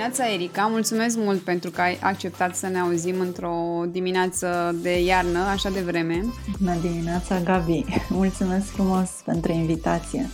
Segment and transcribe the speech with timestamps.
[0.00, 0.66] dimineața, Erica!
[0.66, 5.80] Mulțumesc mult pentru că ai acceptat să ne auzim într-o dimineață de iarnă, așa de
[5.80, 6.20] vreme.
[6.58, 7.84] Bună dimineața, Gabi!
[8.08, 10.26] Mulțumesc frumos pentru invitație!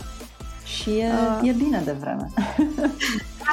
[0.64, 1.48] Și e, uh.
[1.48, 2.28] e bine de vreme.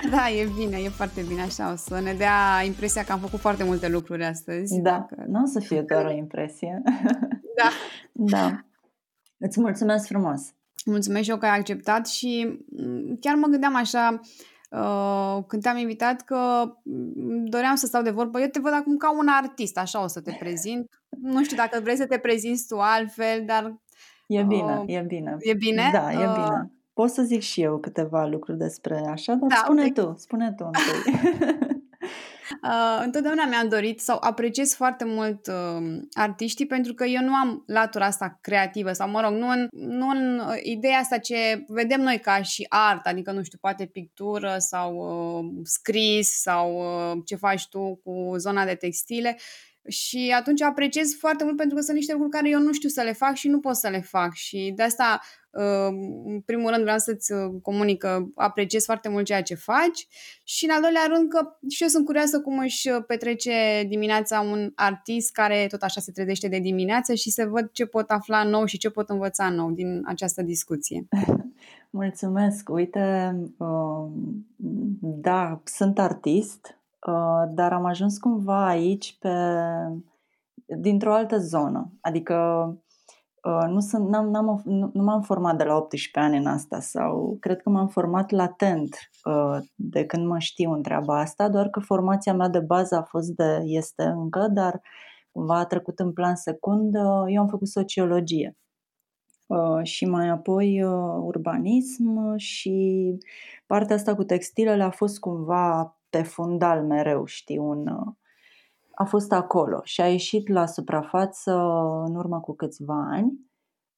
[0.02, 1.71] Da, da, e bine, e foarte bine așa.
[1.71, 4.80] O să ne dea impresia că am făcut foarte multe lucruri astăzi.
[4.80, 5.23] Da, că...
[5.27, 6.82] nu o să fie doar o impresie.
[7.57, 7.70] Da.
[8.11, 8.66] Da.
[9.38, 10.41] Îți mulțumesc frumos!
[10.86, 14.27] Mulțumesc și eu că ai acceptat și mm, chiar mă gândeam așa, uh,
[15.48, 16.36] când te-am invitat că
[16.84, 18.40] mm, doream să stau de vorbă.
[18.40, 21.02] Eu te văd acum ca un artist, așa o să te prezint.
[21.22, 23.81] Nu știu dacă vrei să te prezinți tu altfel, dar...
[24.28, 25.36] E bine, uh, e bine.
[25.40, 25.90] E bine?
[25.94, 26.72] Da, e uh, bine.
[26.94, 30.05] Pot să zic și eu câteva lucruri despre așa, dar da, spune okay.
[30.05, 31.64] tu, spune tu întâi.
[32.52, 37.63] Uh, întotdeauna mi-am dorit sau apreciez foarte mult uh, artiștii pentru că eu nu am
[37.67, 42.02] latura asta creativă sau, mă rog, nu în, nu în uh, ideea asta ce vedem
[42.02, 47.35] noi ca și art, adică, nu știu, poate pictură sau uh, scris sau uh, ce
[47.35, 49.38] faci tu cu zona de textile.
[49.88, 53.02] Și atunci apreciez foarte mult pentru că sunt niște lucruri care eu nu știu să
[53.02, 54.34] le fac și nu pot să le fac.
[54.34, 55.22] Și de asta
[56.25, 60.08] în primul rând vreau să-ți uh, comunic că apreciez foarte mult ceea ce faci
[60.44, 64.40] și în al doilea rând că și eu sunt curioasă cum își uh, petrece dimineața
[64.40, 68.44] un artist care tot așa se trezește de dimineață și să văd ce pot afla
[68.44, 71.08] nou și ce pot învăța nou din această discuție.
[71.90, 72.70] Mulțumesc!
[72.70, 74.08] Uite, uh,
[75.00, 76.78] da, sunt artist,
[77.50, 79.30] dar am ajuns cumva aici pe
[80.66, 81.92] dintr-o altă zonă.
[82.02, 82.68] Adică
[83.44, 86.80] Uh, nu, sunt, n-am, n-am, nu, nu m-am format de la 18 ani în asta
[86.80, 91.70] sau cred că m-am format latent uh, de când mă știu în treaba asta, doar
[91.70, 94.81] că formația mea de bază a fost de, este încă, dar
[95.31, 98.58] cumva a trecut în plan secund, uh, eu am făcut sociologie
[99.46, 103.18] uh, și mai apoi uh, urbanism și
[103.66, 108.13] partea asta cu textilele a fost cumva pe fundal mereu, știi, un, uh,
[108.96, 111.51] a fost acolo și a ieșit la suprafață
[112.07, 113.40] în urmă cu câțiva ani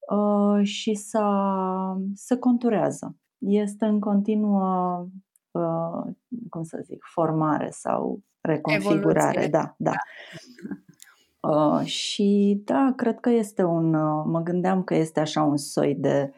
[0.09, 3.15] uh, și s-a, se conturează.
[3.37, 5.07] Este în continuă,
[5.51, 6.13] uh,
[6.49, 9.43] cum să zic, formare sau reconfigurare.
[9.43, 9.47] Evoluție.
[9.47, 9.91] Da, da.
[9.91, 9.97] da.
[11.49, 13.89] Uh, și da, cred că este un,
[14.25, 16.33] mă gândeam că este așa un soi de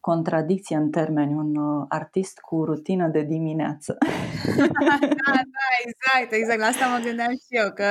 [0.00, 3.98] contradicție în termeni, un uh, artist cu rutină de dimineață.
[4.86, 6.58] da, da, exact, exact.
[6.58, 7.84] La asta mă gândeam și eu, că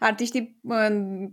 [0.00, 0.60] artiștii,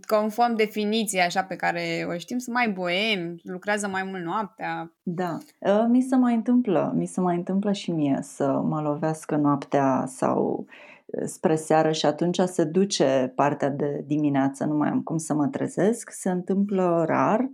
[0.06, 4.92] conform definiției așa pe care o știm, sunt mai boemi, lucrează mai mult noaptea.
[5.02, 9.36] Da, uh, mi se mai întâmplă, mi se mai întâmplă și mie să mă lovească
[9.36, 10.66] noaptea sau
[11.06, 15.34] uh, spre seară și atunci se duce partea de dimineață, nu mai am cum să
[15.34, 17.50] mă trezesc, se întâmplă rar, Uh,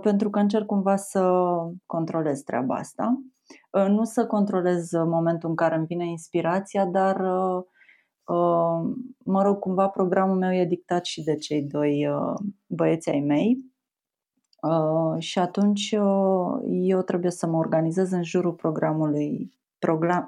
[0.00, 1.44] pentru că încerc cumva să
[1.86, 3.22] controlez treaba asta.
[3.70, 7.64] Uh, nu să controlez momentul în care îmi vine inspirația, dar uh,
[9.24, 12.08] mă rog, cumva programul meu e dictat și de cei doi
[12.66, 13.74] băieți ai mei
[15.18, 15.90] și atunci
[16.70, 19.56] eu trebuie să mă organizez în jurul programului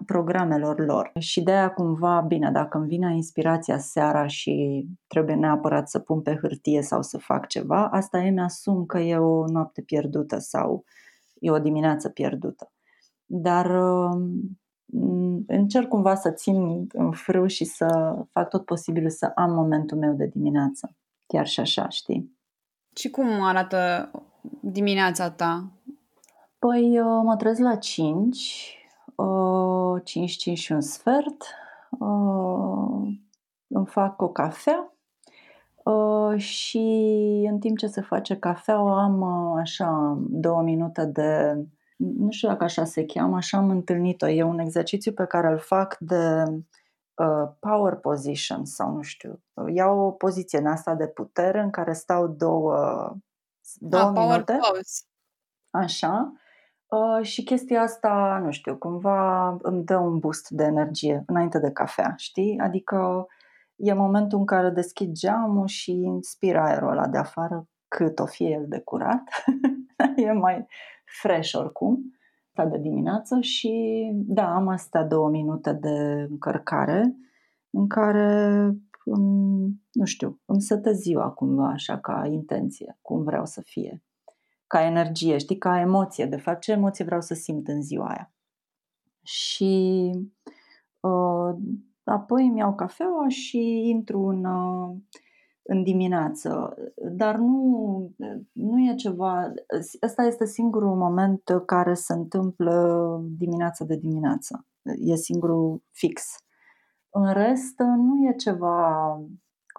[0.06, 1.12] programelor lor.
[1.18, 6.20] Și de aia cumva, bine, dacă îmi vine inspirația seara și trebuie neapărat să pun
[6.20, 10.84] pe hârtie sau să fac ceva, asta e mi-asum că e o noapte pierdută sau
[11.40, 12.72] e o dimineață pierdută.
[13.24, 14.58] Dar um,
[15.46, 20.12] încerc cumva să țin în frâu și să fac tot posibilul să am momentul meu
[20.12, 20.96] de dimineață.
[21.26, 22.36] Chiar și așa, știi?
[22.96, 24.10] Și cum arată
[24.60, 25.70] dimineața ta?
[26.58, 28.77] Păi mă trezesc la 5,
[30.04, 31.44] 5, 5 și un sfert,
[33.66, 34.92] îmi fac o cafea
[36.36, 36.78] și
[37.50, 39.22] în timp ce se face cafeaua am
[39.56, 41.58] așa două minute de,
[41.96, 44.28] nu știu dacă așa se cheamă, așa am întâlnit-o.
[44.28, 46.44] E un exercițiu pe care îl fac de
[47.58, 49.40] power position sau nu știu.
[49.74, 53.12] Iau o poziție în asta de putere în care stau două,
[53.74, 54.52] două ah, minute.
[54.52, 55.02] Power pose.
[55.70, 56.32] Așa
[56.88, 61.70] Uh, și chestia asta, nu știu, cumva îmi dă un boost de energie înainte de
[61.70, 62.58] cafea, știi?
[62.58, 63.26] Adică
[63.76, 68.48] e momentul în care deschid geamul și inspir aerul ăla de afară, cât o fie
[68.48, 69.22] el de curat.
[70.16, 70.66] e mai
[71.20, 72.12] fresh oricum,
[72.48, 73.72] asta de dimineață și
[74.14, 77.16] da, am astea două minute de încărcare
[77.70, 78.70] în care,
[79.92, 84.02] nu știu, îmi setez ziua cumva așa ca intenție, cum vreau să fie
[84.68, 88.32] ca energie, știi, ca emoție, de fapt, ce emoție vreau să simt în ziua aia.
[89.22, 90.10] Și
[91.00, 91.56] uh,
[92.04, 94.96] apoi îmi iau cafeaua și intru în, uh,
[95.62, 96.74] în dimineață.
[97.12, 98.10] Dar nu,
[98.52, 99.52] nu e ceva.
[100.02, 104.66] Ăsta este singurul moment care se întâmplă dimineața de dimineață.
[104.98, 106.22] E singurul fix.
[107.10, 109.20] În rest, nu e ceva,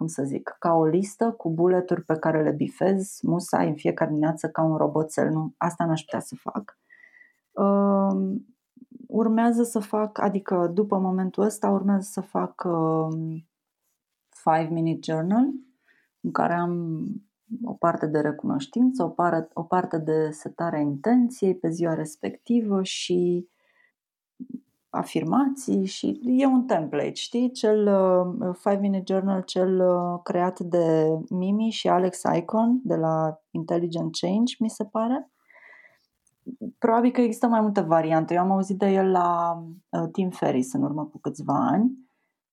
[0.00, 4.10] cum să zic, ca o listă cu buleturi pe care le bifez musai în fiecare
[4.10, 5.30] dimineață ca un roboțel.
[5.30, 6.78] Nu, asta n-aș putea să fac.
[7.50, 8.40] Uh,
[9.06, 13.42] urmează să fac, adică după momentul ăsta urmează să fac uh,
[14.28, 15.46] five minute journal
[16.20, 17.04] în care am
[17.64, 23.48] o parte de recunoștință, o parte, o parte de setarea intenției pe ziua respectivă și
[24.90, 27.50] afirmații și e un template, știi?
[27.50, 33.40] Cel uh, Five Minute Journal, cel uh, creat de Mimi și Alex Icon de la
[33.50, 35.30] Intelligent Change, mi se pare.
[36.78, 38.34] Probabil că există mai multe variante.
[38.34, 41.92] Eu am auzit de el la uh, Tim Ferriss în urmă cu câțiva ani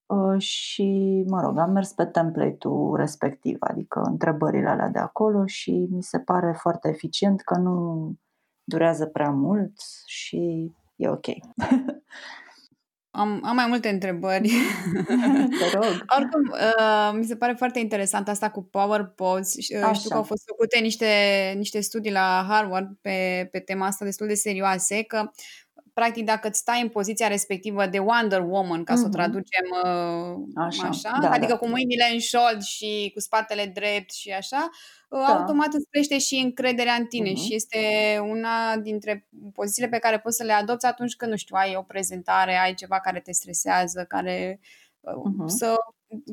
[0.06, 5.88] uh, și, mă rog, am mers pe template-ul respectiv, adică întrebările alea de acolo și
[5.92, 8.12] mi se pare foarte eficient că nu
[8.63, 9.74] durează prea mult
[10.06, 11.25] și e ok.
[13.17, 14.51] Am, am mai multe întrebări.
[15.59, 16.05] Te rog.
[16.17, 19.53] Oricum, uh, mi se pare foarte interesant asta cu Power Pods.
[19.55, 21.07] Uh, știu că au fost făcute niște,
[21.55, 25.31] niște studii la Harvard pe, pe tema asta destul de serioase, că
[25.99, 28.97] practic dacă îți stai în poziția respectivă de Wonder Woman, ca mm-hmm.
[28.97, 29.15] să o mhm.
[29.15, 31.57] traducem uh, așa, așa da, adică da.
[31.57, 34.69] cu mâinile în șold și cu spatele drept și așa,
[35.09, 35.33] uh, da.
[35.33, 37.44] automat îți crește și încrederea în tine mm-hmm.
[37.45, 37.79] și este
[38.21, 41.81] una dintre pozițiile pe care poți să le adopți atunci când, nu știu, ai o
[41.81, 44.59] prezentare, ai ceva care te stresează, care
[44.99, 45.45] uh, mm-hmm.
[45.45, 45.75] să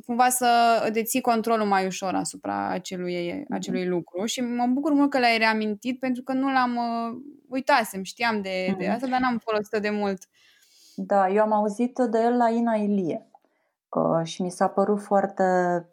[0.07, 0.49] cumva să
[0.93, 3.47] deții controlul mai ușor asupra acelui, mm-hmm.
[3.51, 8.03] acelui lucru și mă bucur mult că l-ai reamintit pentru că nu l-am uh, uitasem,
[8.03, 8.79] știam de, mm-hmm.
[8.79, 10.29] de asta, dar n-am folosit de mult.
[10.97, 13.27] Da, eu am auzit de el la Ina Ilie
[13.89, 15.45] uh, și mi s-a părut foarte,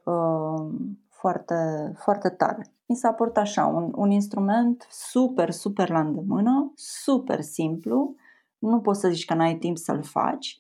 [0.04, 0.72] uh,
[1.10, 1.56] foarte,
[1.98, 2.66] foarte tare.
[2.86, 8.16] Mi s-a părut așa, un, un instrument super, super la îndemână, super simplu,
[8.58, 10.60] nu poți să zici că n-ai timp să-l faci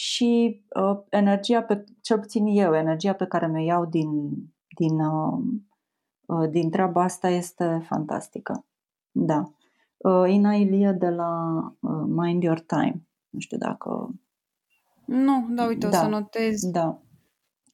[0.00, 4.30] și uh, energia, pe, cel puțin eu, energia pe care mi-o iau din,
[4.76, 5.38] din, uh,
[6.26, 8.64] uh, din treaba asta este fantastică.
[9.10, 9.50] Da.
[9.96, 13.06] Uh, Ina Ilie de la uh, Mind Your Time.
[13.28, 14.10] Nu știu dacă...
[15.04, 16.70] Nu, da, uite, da, o să notez.
[16.70, 16.98] Da.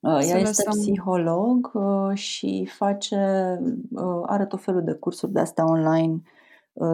[0.01, 0.73] Uh, ea este lăsăm...
[0.73, 3.17] psiholog uh, și face,
[3.91, 6.34] uh, are tot felul de cursuri de astea online Uh,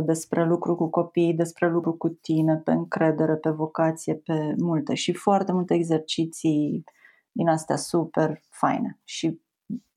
[0.05, 5.12] despre lucru cu copii, despre lucru cu tine, pe încredere, pe vocație, pe multe și
[5.12, 6.85] foarte multe exerciții
[7.32, 9.41] din astea super faine și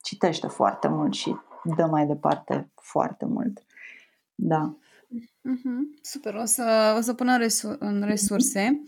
[0.02, 1.36] citește foarte mult și
[1.76, 3.64] dă mai departe foarte mult.
[4.34, 4.76] Da.
[5.18, 6.00] Mm-hmm.
[6.02, 8.82] Super, o să, o să pun în, resur- în resurse.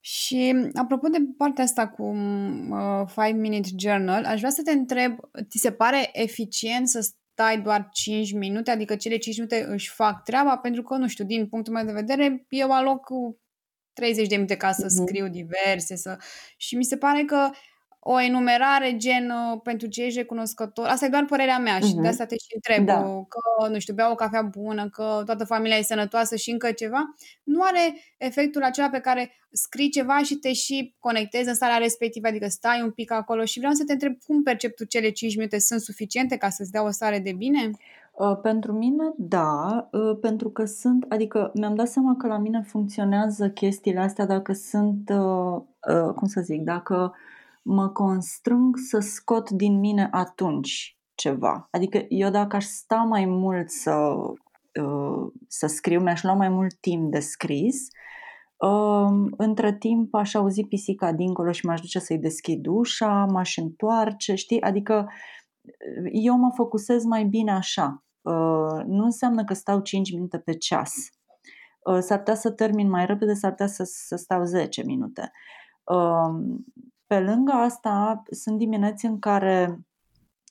[0.00, 5.18] Și apropo de partea asta cu uh, 5 Minute Journal, aș vrea să te întreb,
[5.48, 10.24] ți se pare eficient să stai doar 5 minute, adică cele 5 minute își fac
[10.24, 13.08] treaba, pentru că, nu știu, din punctul meu de vedere, eu aloc
[13.92, 15.06] 30 de minute ca să uh-huh.
[15.06, 16.16] scriu diverse să...
[16.56, 17.50] și mi se pare că
[18.04, 20.86] o enumerare gen uh, pentru ce ești recunoscător.
[20.86, 21.94] Asta e doar părerea mea și uh-huh.
[21.94, 22.08] de mhm.
[22.08, 22.98] asta te și întreb da.
[22.98, 26.72] Uh, că, nu știu, beau o cafea bună, că toată familia e sănătoasă și încă
[26.72, 27.14] ceva.
[27.42, 32.28] Nu are efectul acela pe care scrii ceva și te și conectezi în starea respectivă,
[32.28, 35.36] adică stai un pic acolo și vreau să te întreb cum percepi tu cele 5
[35.36, 37.70] minute sunt suficiente ca să-ți dea o stare de bine?
[38.12, 42.64] Uh, pentru mine, da, uh, pentru că sunt, adică mi-am dat seama că la mine
[42.66, 45.62] funcționează chestiile astea dacă sunt, uh,
[45.94, 47.12] uh, cum să zic, dacă
[47.62, 51.68] mă constrâng să scot din mine atunci ceva.
[51.70, 54.14] Adică eu dacă aș sta mai mult să,
[54.82, 57.86] uh, să scriu, mi-aș lua mai mult timp de scris,
[58.56, 64.34] uh, între timp aș auzi pisica dincolo și m-aș duce să-i deschid ușa, m-aș întoarce,
[64.34, 64.60] știi?
[64.60, 65.08] Adică
[66.12, 68.04] eu mă focusez mai bine așa.
[68.22, 70.92] Uh, nu înseamnă că stau 5 minute pe ceas.
[72.00, 75.30] S-ar putea să termin mai repede, s-ar putea să, să stau 10 minute.
[77.12, 79.78] Pe lângă asta, sunt dimineți în care,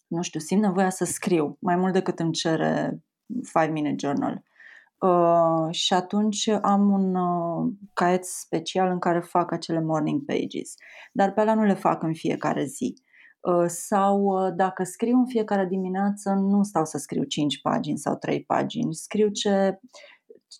[0.08, 3.04] nu știu, simt nevoia să scriu mai mult decât îmi cere
[3.54, 4.44] 5 minute journal.
[5.00, 10.74] Uh, și atunci am un uh, caiet special în care fac acele morning pages.
[11.12, 12.94] Dar pe alea nu le fac în fiecare zi.
[13.40, 18.16] Uh, sau uh, dacă scriu în fiecare dimineață, nu stau să scriu 5 pagini sau
[18.16, 18.94] 3 pagini.
[18.94, 19.80] Scriu ce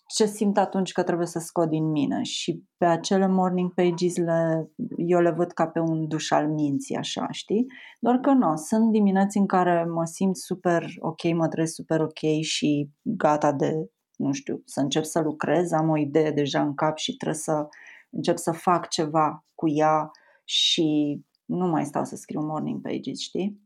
[0.06, 4.70] ce simt atunci că trebuie să scot din mine și pe acele morning pages le,
[4.96, 7.66] eu le văd ca pe un duș al minții, așa, știi?
[8.00, 12.40] Doar că nu, sunt dimineți în care mă simt super ok, mă trezesc super ok
[12.40, 16.96] și gata de, nu știu, să încep să lucrez, am o idee deja în cap
[16.96, 17.66] și trebuie să
[18.10, 20.10] încep să fac ceva cu ea
[20.44, 23.60] și nu mai stau să scriu morning pages, știi?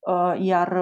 [0.00, 0.72] Uh, iar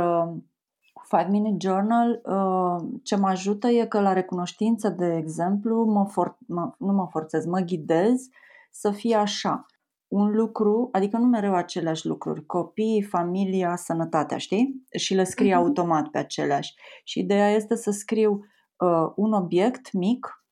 [1.13, 6.07] uh, 5 Minute Journal uh, ce mă ajută e că la recunoștință, de exemplu, mă
[6.07, 8.29] for- mă, nu mă forțez, mă ghidez
[8.71, 9.67] să fie așa.
[10.09, 14.85] un lucru, adică nu mereu aceleași lucruri, copii, familia, sănătatea, știi?
[14.97, 15.55] Și le scrii uh-huh.
[15.55, 16.75] automat pe aceleași.
[17.05, 18.45] Și ideea este să scriu
[18.79, 20.45] uh, un obiect mic,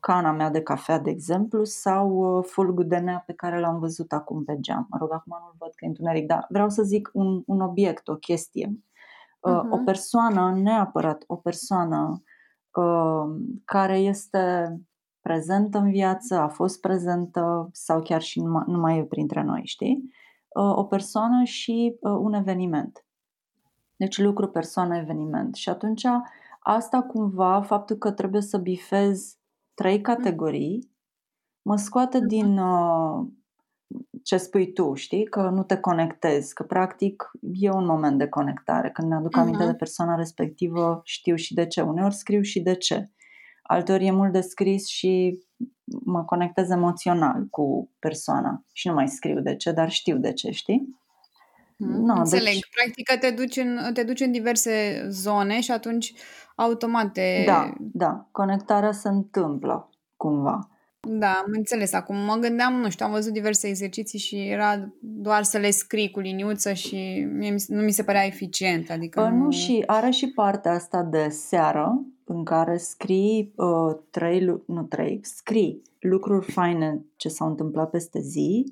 [0.00, 4.12] cana mea de cafea, de exemplu, sau uh, fulgul de nea pe care l-am văzut
[4.12, 4.86] acum pe geam.
[4.90, 8.08] Mă rog, acum nu-l văd că e întuneric, dar vreau să zic un, un obiect,
[8.08, 8.80] o chestie.
[9.40, 9.70] Uh, uh-huh.
[9.70, 12.22] O persoană, neapărat o persoană
[12.74, 13.24] uh,
[13.64, 14.74] care este
[15.20, 19.42] prezentă în viață, a fost prezentă sau chiar și nu mai, nu mai e printre
[19.42, 20.10] noi, știi?
[20.48, 23.04] Uh, o persoană și uh, un eveniment.
[23.96, 25.54] Deci lucru, persoană, eveniment.
[25.54, 26.04] Și atunci
[26.60, 29.38] asta cumva, faptul că trebuie să bifez
[29.74, 30.02] trei mm.
[30.02, 30.90] categorii,
[31.62, 32.26] mă scoate mm-hmm.
[32.26, 33.26] din uh,
[34.22, 35.24] ce spui tu, știi?
[35.24, 38.90] Că nu te conectezi, că practic e un moment de conectare.
[38.90, 41.80] Când mi-aduc aminte de persoana respectivă, știu și de ce.
[41.80, 43.10] Uneori scriu și de ce.
[43.62, 45.38] Alteori e mult de scris și
[46.04, 50.50] mă conectez emoțional cu persoana și nu mai scriu de ce, dar știu de ce,
[50.50, 50.98] știi?
[51.76, 52.52] Mm, no, înțeleg.
[52.52, 52.68] Deci...
[52.74, 56.12] Practic te duci, în, te duci în diverse zone și atunci
[56.56, 57.42] automat te...
[57.46, 58.28] Da, da.
[58.32, 60.69] Conectarea se întâmplă cumva.
[61.08, 61.92] Da, am înțeles.
[61.92, 66.10] Acum mă gândeam, nu știu, am văzut diverse exerciții și era doar să le scrii
[66.10, 68.90] cu liniuță și mie, nu mi se părea eficient.
[68.90, 69.36] Adică nu...
[69.36, 75.20] nu și are și partea asta de seară în care scrii uh, trei, nu trei,
[75.22, 78.64] scrii lucruri faine ce s-au întâmplat peste zi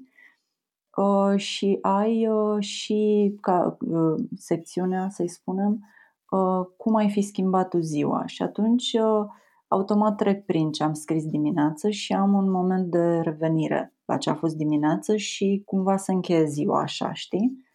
[0.97, 5.89] uh, și ai uh, și ca uh, secțiunea, să-i spunem,
[6.31, 8.27] uh, cum ai fi schimbat tu ziua.
[8.27, 9.27] Și atunci uh,
[9.69, 14.31] automat trec prin ce am scris dimineață și am un moment de revenire la ce
[14.31, 17.67] a fost dimineață și cumva să încheie ziua așa, știi?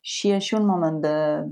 [0.00, 1.46] Și e și un moment de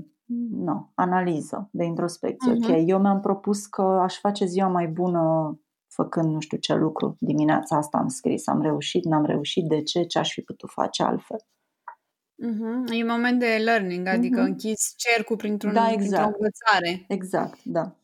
[0.49, 2.51] no, analiză, de introspecție.
[2.51, 2.69] Uh-huh.
[2.69, 5.55] Ok, eu mi-am propus că aș face ziua mai bună
[5.87, 7.15] făcând nu știu ce lucru.
[7.19, 11.03] Dimineața asta am scris, am reușit, n-am reușit, de ce, ce aș fi putut face
[11.03, 11.39] altfel.
[11.39, 12.93] Uh-huh.
[12.93, 14.47] E un moment de learning, adică uh-huh.
[14.47, 15.97] închizi cercul printr-un, da, exact.
[15.97, 17.05] printr-o învățare.
[17.07, 17.95] Exact, da.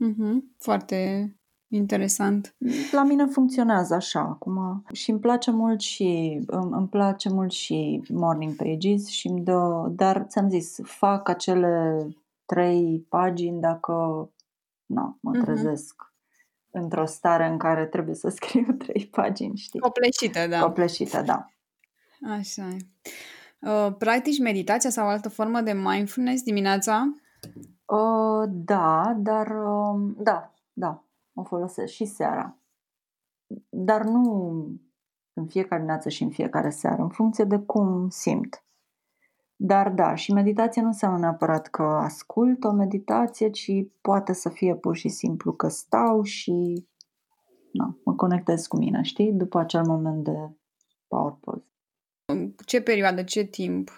[0.00, 0.38] Uh-huh.
[0.58, 1.30] Foarte
[1.68, 2.54] interesant.
[2.92, 8.02] La mine funcționează așa acum și îmi place mult și îmi, îmi place mult și
[8.08, 12.06] morning pages și îmi dă, dar ți-am zis, fac acele
[12.46, 13.92] trei pagini dacă
[14.86, 16.70] nu, mă trezesc uh-huh.
[16.70, 19.80] într-o stare în care trebuie să scriu trei pagini, știi?
[19.80, 20.60] Copleșită, da.
[20.60, 21.46] Copleșită, da.
[22.30, 22.76] Așa e.
[23.60, 27.12] Uh, practici meditația sau altă formă de mindfulness dimineața?
[27.90, 31.04] Uh, da, dar uh, da, da,
[31.34, 32.58] o folosesc și seara.
[33.68, 34.54] Dar nu
[35.32, 38.64] în fiecare dimineață și în fiecare seară, în funcție de cum simt.
[39.56, 43.70] Dar da, și meditația nu înseamnă neapărat că ascult o meditație, ci
[44.00, 46.88] poate să fie pur și simplu că stau și
[47.72, 49.32] na, mă conectez cu mine, știi?
[49.32, 50.50] După acel moment de
[51.08, 51.64] power pause.
[52.66, 53.90] Ce perioadă, ce timp?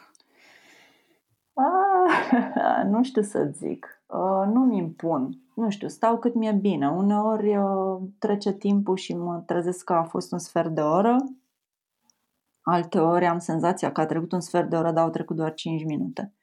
[2.33, 4.03] Ah, nu știu să zic.
[4.07, 5.41] Uh, nu-mi impun.
[5.55, 6.91] Nu știu, stau cât mi-e bine.
[6.91, 11.17] Uneori uh, trece timpul și mă trezesc că a fost un sfert de oră.
[12.63, 15.55] Alte ori am senzația că a trecut un sfert de oră, dar au trecut doar
[15.55, 16.35] 5 minute.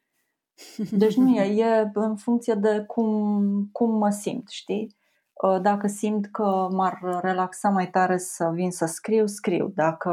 [0.92, 4.98] Deci nu e, e în funcție de cum, cum mă simt, știi?
[5.34, 9.72] Uh, dacă simt că m-ar relaxa mai tare să vin să scriu, scriu.
[9.76, 10.12] Dacă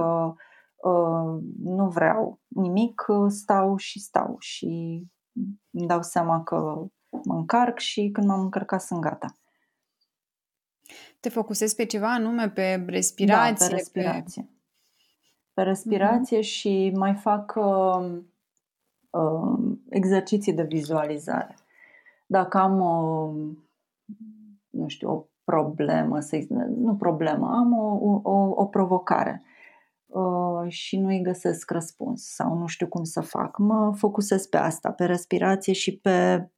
[0.76, 5.04] uh, nu vreau nimic, stau și stau și
[5.70, 6.86] îmi dau seama că
[7.24, 9.36] mă încarc și când m-am încărcat sunt gata.
[11.20, 13.66] Te focusezi pe ceva anume, pe respirație?
[13.66, 14.42] Da, pe respirație.
[14.42, 14.48] Pe,
[15.54, 16.42] pe respirație uh-huh.
[16.42, 18.18] și mai fac uh,
[19.10, 21.56] uh, exerciții de vizualizare.
[22.26, 23.32] Dacă am o,
[24.70, 29.45] nu știu, o problemă, să nu problemă, am o, o, o provocare uh,
[30.68, 34.92] și nu îi găsesc răspuns sau nu știu cum să fac, mă focusez pe asta,
[34.92, 36.48] pe respirație și pe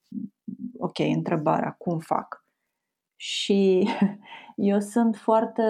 [0.78, 2.45] ok, întrebarea, cum fac?
[3.17, 3.88] Și
[4.57, 5.62] eu sunt foarte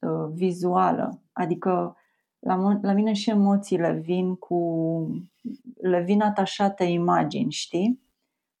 [0.00, 1.96] uh, vizuală, adică
[2.38, 4.58] la, la mine și emoțiile vin cu,
[5.80, 8.00] le vin atașate imagini, știi?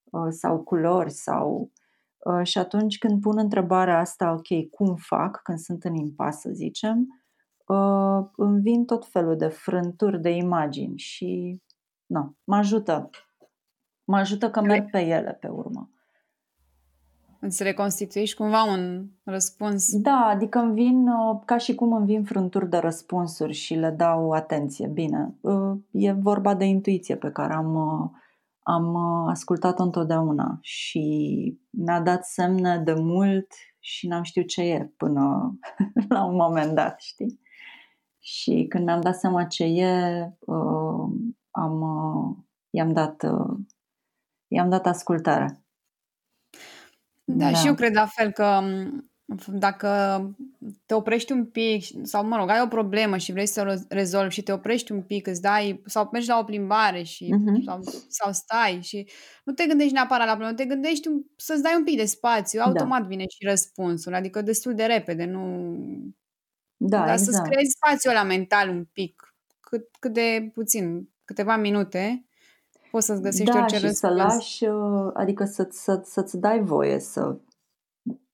[0.04, 1.70] Uh, sau culori sau...
[2.18, 6.50] Uh, și atunci când pun întrebarea asta, ok, cum fac, când sunt în impas, să
[6.52, 7.19] zicem,
[7.74, 11.60] uh, îmi vin tot felul de frânturi de imagini și
[12.06, 13.10] nu, mă ajută
[14.10, 15.90] Mă ajută că merg pe ele pe urmă.
[17.40, 19.96] Îți reconstituiești cumva un răspuns?
[19.96, 23.90] Da, adică îmi vin uh, ca și cum îmi vin frânturi de răspunsuri și le
[23.90, 24.86] dau atenție.
[24.86, 28.10] Bine, uh, e vorba de intuiție pe care am, uh,
[28.62, 28.96] am
[29.28, 35.54] ascultat-o întotdeauna și mi-a dat semne de mult și n-am știut ce e până
[36.08, 37.40] la un moment dat, știi?
[38.32, 41.08] Și când mi-am dat seama ce e, uh,
[41.50, 42.36] am, uh,
[42.70, 43.58] i-am dat uh,
[44.48, 45.64] i-am dat ascultare.
[47.24, 48.60] Da, da, și eu cred la fel că
[49.46, 49.88] dacă
[50.86, 54.34] te oprești un pic sau, mă rog, ai o problemă și vrei să o rezolvi
[54.34, 57.64] și te oprești un pic, îți dai, sau mergi la o plimbare și, uh-huh.
[57.64, 59.08] sau, sau stai și
[59.44, 62.64] nu te gândești neapărat la problemă, te gândești să-ți dai un pic de spațiu, da.
[62.64, 63.06] automat da.
[63.06, 65.76] vine și răspunsul, adică destul de repede, nu...
[66.82, 67.30] Da, Dar exact.
[67.30, 72.24] să-ți creezi spațiul la mental un pic, cât, cât de puțin, câteva minute,
[72.90, 74.16] poți să-ți găsești da, orice și răspuns.
[74.16, 77.36] să lași, uh, adică să, să, să-ți dai voie să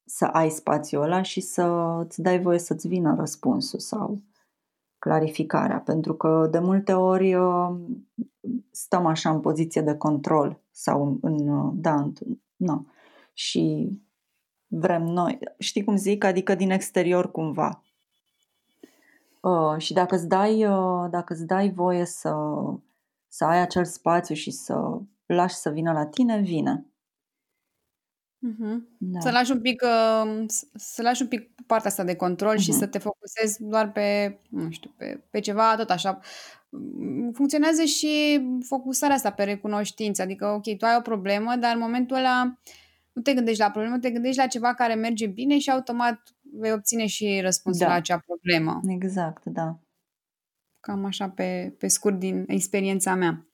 [0.08, 4.22] să ai spațiul ăla și să-ți dai voie să-ți vină răspunsul sau
[4.98, 7.76] clarificarea, pentru că de multe ori uh,
[8.70, 12.12] stăm așa în poziție de control sau în, uh, da, în,
[12.56, 12.82] no.
[13.32, 13.90] și
[14.66, 17.82] vrem noi, știi cum zic, adică din exterior cumva.
[19.46, 22.34] Uh, și dacă îți dai, uh, dacă îți dai voie să,
[23.28, 26.86] să ai acel spațiu și să lași să vină la tine, vine.
[28.46, 28.76] Uh-huh.
[28.98, 29.20] Da.
[29.20, 32.62] Să lași un pic uh, să lași un pic partea asta de control uh-huh.
[32.62, 36.20] și să te focusezi doar pe, nu știu, pe, pe ceva tot așa.
[37.32, 42.16] Funcționează și focusarea asta pe recunoștință, adică ok, tu ai o problemă, dar în momentul
[42.16, 42.58] ăla
[43.12, 46.72] nu te gândești la problemă, te gândești la ceva care merge bine și automat vei
[46.72, 47.92] obține și răspunsul da.
[47.92, 48.80] la acea problemă.
[48.88, 49.78] Exact, da.
[50.80, 53.46] Cam așa pe, pe scurt din experiența mea.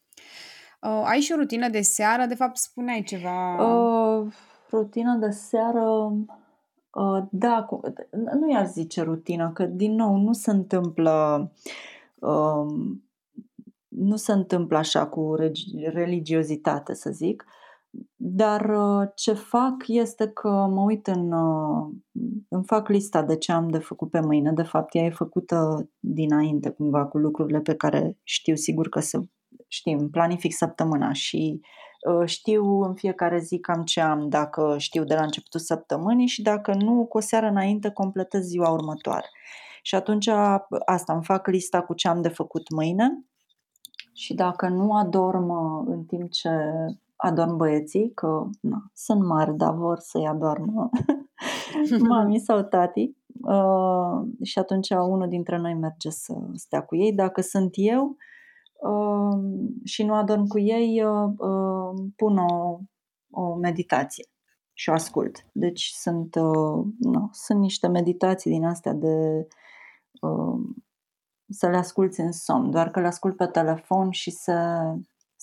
[0.81, 2.27] Uh, ai și o rutină de seară?
[2.27, 3.65] De fapt, spuneai ceva...
[3.65, 4.33] Uh
[4.71, 6.13] Rutina de seară,
[6.95, 7.69] uh, da,
[8.41, 11.51] nu i-aș zice rutină, că din nou nu se întâmplă
[12.15, 13.05] um,
[13.89, 15.35] nu se întâmplă așa cu
[15.93, 17.45] religiozitate, să zic,
[18.17, 21.89] dar uh, ce fac este că mă uit în, uh,
[22.49, 24.53] îmi fac lista de ce am de făcut pe mâine.
[24.53, 29.21] De fapt, ea e făcută dinainte, cumva, cu lucrurile pe care știu sigur că să
[29.69, 31.61] știm, planific săptămâna și
[32.11, 36.43] Uh, știu în fiecare zi cam ce am, dacă știu de la începutul săptămânii și
[36.43, 39.27] dacă nu, cu o seară înainte completez ziua următoare.
[39.83, 40.29] Și atunci
[40.85, 43.25] asta, îmi fac lista cu ce am de făcut mâine
[44.13, 46.51] și dacă nu adorm uh, în timp ce
[47.23, 50.91] adorm băieții, că na, sunt mari, dar vor să-i adormă
[52.09, 57.13] mami sau tati, uh, și atunci unul dintre noi merge să stea cu ei.
[57.13, 58.17] Dacă sunt eu,
[58.81, 59.39] uh,
[59.85, 61.03] și nu adorm cu ei,
[62.17, 62.79] pun o,
[63.31, 64.25] o meditație
[64.73, 65.47] și o ascult.
[65.53, 66.35] Deci sunt,
[66.99, 69.47] nu, sunt niște meditații din astea de
[71.49, 74.83] să le asculți în somn, doar că le ascult pe telefon și să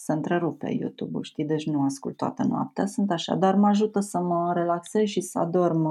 [0.04, 1.46] se întrerupe YouTube-ul, știi?
[1.46, 5.40] Deci nu ascult toată noaptea, sunt așa, dar mă ajută să mă relaxez și să
[5.40, 5.88] adorm,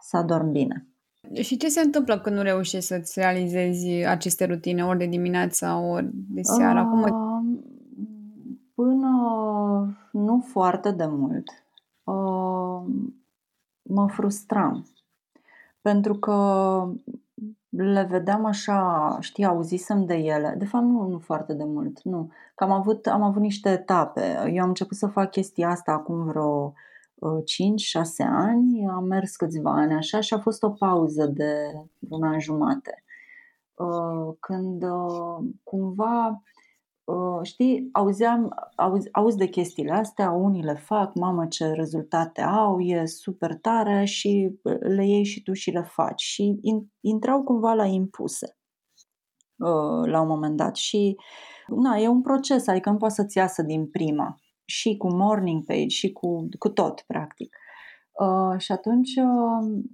[0.00, 0.86] să adorm bine.
[1.40, 6.10] Și ce se întâmplă când nu reușești să-ți realizezi aceste rutine, ori de dimineața, ori
[6.12, 6.82] de seara?
[6.82, 7.04] Uh, Cum
[8.74, 9.10] Până
[10.12, 11.48] nu foarte de mult,
[12.04, 12.94] uh,
[13.82, 14.86] mă frustram.
[15.80, 16.34] Pentru că
[17.76, 20.54] le vedeam așa, știi, auzisem de ele.
[20.58, 22.30] De fapt, nu, nu foarte de mult, nu.
[22.54, 24.50] Că am avut, am avut niște etape.
[24.52, 26.72] Eu am început să fac chestia asta acum vreo 5-6
[28.30, 31.72] ani, am mers câțiva ani așa și a fost o pauză de
[32.08, 33.04] un an jumate.
[33.74, 36.55] Uh, când uh, cumva, uh,
[37.42, 43.06] știi, auzeam, auzi, auzi de chestiile astea, unii le fac, mamă ce rezultate au, e
[43.06, 46.22] super tare și le iei și tu și le faci.
[46.22, 46.60] Și
[47.00, 48.56] intrau cumva la impuse
[50.04, 51.16] la un moment dat și
[51.66, 55.88] na, e un proces, adică nu poate să-ți iasă din prima și cu morning page
[55.88, 57.56] și cu, cu tot, practic.
[58.12, 59.84] Uh, și atunci uh,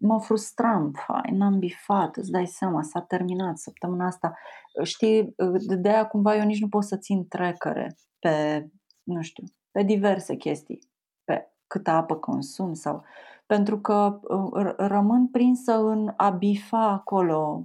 [0.00, 4.34] mă frustram, fai, n-am bifat, îți dai seama, s-a terminat săptămâna asta.
[4.82, 8.66] Știi, uh, de aia cumva eu nici nu pot să țin trecere pe,
[9.02, 10.78] nu știu, pe diverse chestii,
[11.24, 13.04] pe câtă apă consum sau...
[13.46, 17.64] Pentru că uh, rămân prinsă în a bifa acolo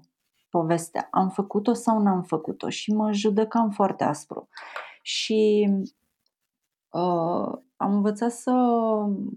[0.50, 1.08] povestea.
[1.12, 4.48] Am făcut-o sau n-am făcut-o și mă judecam foarte aspru.
[5.02, 5.68] Și
[6.90, 8.52] Uh, am învățat să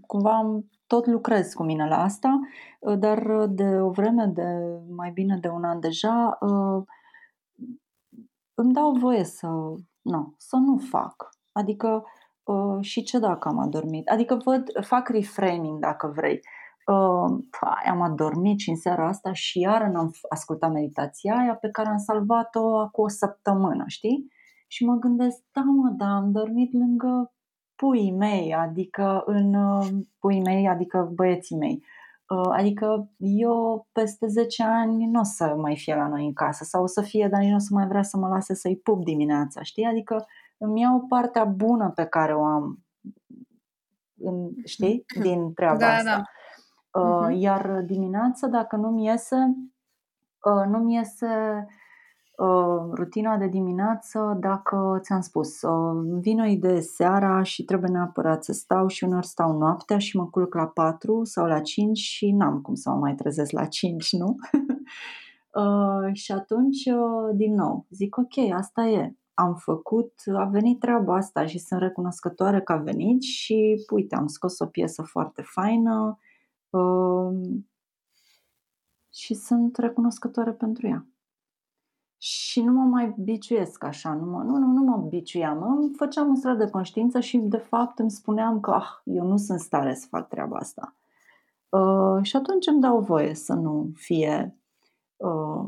[0.07, 2.39] cumva tot lucrez cu mine la asta,
[2.79, 6.83] uh, dar de o vreme de mai bine de un an deja uh,
[8.53, 9.47] îmi dau voie să,
[10.01, 11.29] nu, să nu fac.
[11.51, 12.03] Adică
[12.43, 14.07] uh, și ce dacă am adormit?
[14.09, 16.39] Adică văd, fac reframing dacă vrei.
[16.85, 21.69] Uh, păi, am adormit și în seara asta și iar n-am ascultat meditația aia pe
[21.69, 24.31] care am salvat-o acum o săptămână, știi?
[24.67, 27.32] Și mă gândesc, da mă, da, am dormit lângă
[27.83, 29.87] puii mei, adică în uh,
[30.19, 31.83] puii mei, adică băieții mei,
[32.27, 36.63] Uh, adică eu peste 10 ani nu o să mai fie la noi în casă
[36.63, 39.03] sau o să fie, dar nu o să mai vrea să mă lase să-i pup
[39.03, 39.85] dimineața, știi?
[39.85, 40.25] Adică
[40.57, 42.83] îmi iau partea bună pe care o am,
[44.19, 46.23] în, știi, din treaba Da, asta.
[46.91, 47.01] da.
[47.01, 47.31] Uh, Mhm.
[47.39, 49.35] Iar dimineața, dacă nu-mi iese,
[50.43, 51.73] uh, nu-mi iese uh,
[52.93, 58.43] rutina de dimineață dacă ți-am spus, uh, îmi vine o idee seara și trebuie neapărat
[58.43, 62.31] să stau și uneori stau noaptea și mă culc la 4 sau la 5 și
[62.31, 64.35] n-am cum să mă mai trezesc la 5, nu?
[65.55, 69.15] Uh, și atunci, uh, din nou, zic ok, asta e.
[69.33, 74.27] Am făcut, a venit treaba asta și sunt recunoscătoare că a venit și uite, am
[74.27, 76.19] scos o piesă foarte faină
[76.69, 77.59] uh,
[79.13, 81.07] și sunt recunoscătoare pentru ea.
[82.23, 86.27] Și nu mă mai biciuiesc așa, nu mă, nu, nu, nu mă biciuiam, îmi făceam
[86.27, 89.95] un strat de conștiință și de fapt îmi spuneam că ah, eu nu sunt stare
[89.95, 90.95] să fac treaba asta.
[91.69, 94.57] Uh, și atunci îmi dau voie să nu fie
[95.15, 95.63] uh,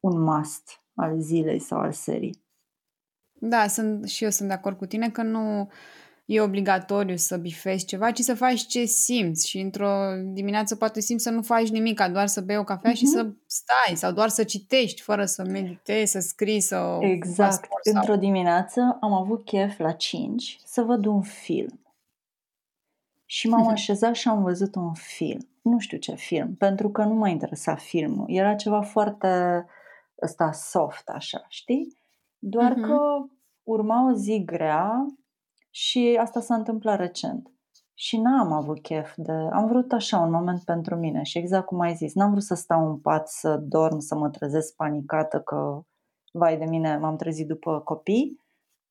[0.00, 2.44] un must al zilei sau al serii.
[3.32, 5.68] Da, sunt, și eu sunt de acord cu tine că nu
[6.24, 9.90] e obligatoriu să bifezi ceva, ci să faci ce simți și într-o
[10.32, 12.94] dimineață poate simți să nu faci nimic, doar să bei o cafea uh-huh.
[12.94, 13.12] și Mhm.
[13.12, 17.52] să stai sau doar să citești fără să meditezi, să scrii, să faci Exact.
[17.64, 17.94] sport sau...
[17.96, 21.78] Într-o dimineață am avut chef la 5 să văd un film.
[23.24, 25.48] Și m-am așezat și am văzut un film.
[25.62, 28.26] Nu știu ce film, pentru că nu m-a interesat filmul.
[28.28, 29.64] Era ceva foarte
[30.22, 31.96] ăsta soft, așa, știi?
[32.38, 32.80] Doar Mhm.
[32.86, 32.96] că
[33.62, 35.06] urma o zi grea
[35.76, 37.50] și asta s-a întâmplat recent.
[37.94, 39.32] Și n-am avut chef de...
[39.32, 42.54] Am vrut așa un moment pentru mine și exact cum ai zis, n-am vrut să
[42.54, 45.80] stau în pat, să dorm, să mă trezesc panicată că,
[46.32, 48.40] vai de mine, m-am trezit după copii.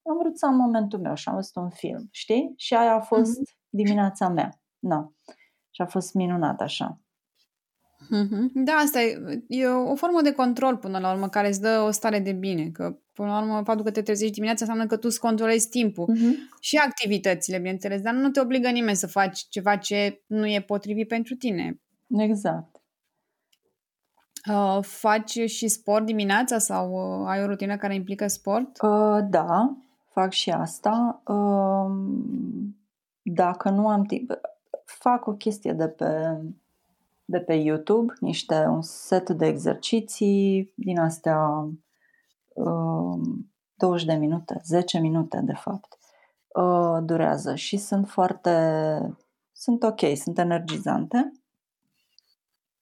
[0.09, 2.53] Am vrut să am momentul meu și am văzut un film, știi?
[2.55, 4.61] Și aia a fost dimineața mea.
[4.79, 5.13] Na.
[5.71, 6.99] Și a fost minunat așa.
[8.09, 8.51] Mhm.
[8.53, 11.91] Da, asta e, e o formă de control până la urmă care îți dă o
[11.91, 15.07] stare de bine, că până la urmă faptul că te trezești dimineața înseamnă că tu
[15.07, 16.59] îți controlezi timpul Mm-hmm.
[16.59, 21.07] și activitățile, bineînțeles, dar nu te obligă nimeni să faci ceva ce nu e potrivit
[21.07, 21.79] pentru tine.
[22.17, 22.81] Exact.
[24.49, 28.81] Uh, faci și sport dimineața sau uh, ai o rutină care implică sport?
[28.81, 29.77] Uh, da,
[30.11, 31.21] fac și asta.
[31.27, 31.91] Uh,
[33.21, 34.39] dacă nu am timp,
[34.85, 36.37] fac o chestie de pe,
[37.25, 41.69] de pe YouTube, niște un set de exerciții din astea uh,
[43.73, 45.97] 20 de minute, 10 minute de fapt,
[46.47, 49.15] uh, durează și sunt foarte,
[49.51, 51.31] sunt ok, sunt energizante.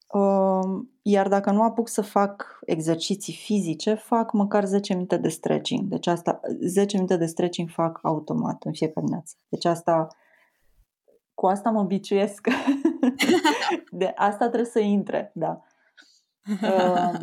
[0.08, 5.88] Uh, iar dacă nu apuc să fac exerciții fizice, fac măcar 10 minute de stretching.
[5.88, 9.36] Deci asta, 10 minute de stretching fac automat în fiecare dimineață.
[9.50, 10.08] Deci asta,
[11.34, 12.48] cu asta mă biciuiesc.
[13.92, 15.62] de asta trebuie să intre, da.
[16.50, 17.20] Uh,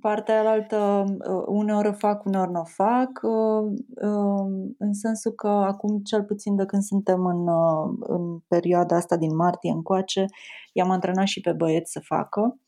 [0.00, 3.72] partea alaltă, uh, uneori o fac, uneori nu o fac, uh,
[4.08, 9.16] uh, în sensul că acum, cel puțin de când suntem în, uh, în perioada asta
[9.16, 10.26] din martie încoace,
[10.72, 12.58] i-am antrenat și pe băieți să facă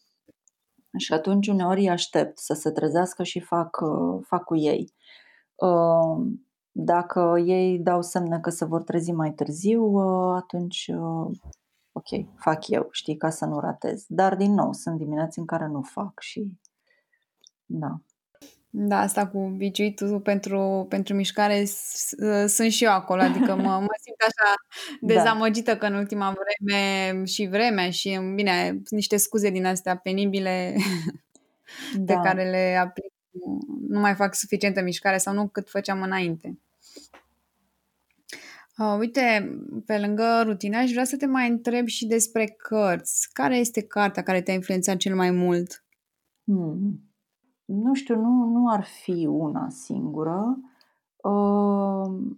[0.99, 4.93] și atunci uneori îi aștept să se trezească și fac, uh, fac cu ei.
[5.55, 6.27] Uh,
[6.73, 11.31] Dacă ei dau semne că se vor trezi mai târziu, uh, atunci uh,
[11.93, 14.05] ok, fac eu, știi, ca să nu ratez.
[14.09, 16.51] Dar din nou, sunt dimineți în care nu fac și
[17.67, 18.01] da.
[18.73, 23.63] Da, asta cu biciuitul pentru, pentru mișcare s- s- sunt și eu acolo, adică mă,
[23.79, 24.55] mă simt așa
[25.15, 30.75] dezamăgită că în ultima vreme și vremea și, bine, sunt niște scuze din astea penibile
[32.07, 32.21] pe Da.
[32.21, 33.13] care le aplic.
[33.89, 36.59] Nu mai fac suficientă mișcare sau nu cât făceam înainte.
[38.81, 43.29] Uh, uite, pe lângă rutina, aș vrea să te mai întreb și despre cărți.
[43.33, 45.85] Care este cartea care te-a influențat cel mai mult?
[46.45, 47.01] Hmm.
[47.65, 50.59] Nu știu, nu, nu ar fi una singură.
[51.17, 52.37] Uh,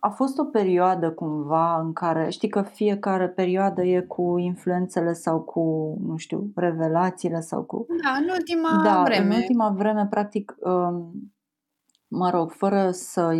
[0.00, 5.40] a fost o perioadă cumva în care, știi că fiecare perioadă e cu influențele sau
[5.40, 7.86] cu, nu știu, revelațiile sau cu...
[8.02, 9.34] Da, în ultima Da, vreme.
[9.34, 11.12] în ultima vreme, practic, um,
[12.08, 13.32] mă rog, fără să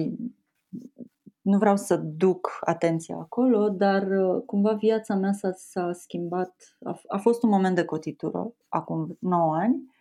[1.50, 6.76] nu vreau să duc atenția acolo, dar uh, cumva viața mea s-a, s-a schimbat.
[6.84, 9.92] A, f- a fost un moment de cotitură, acum 9 ani,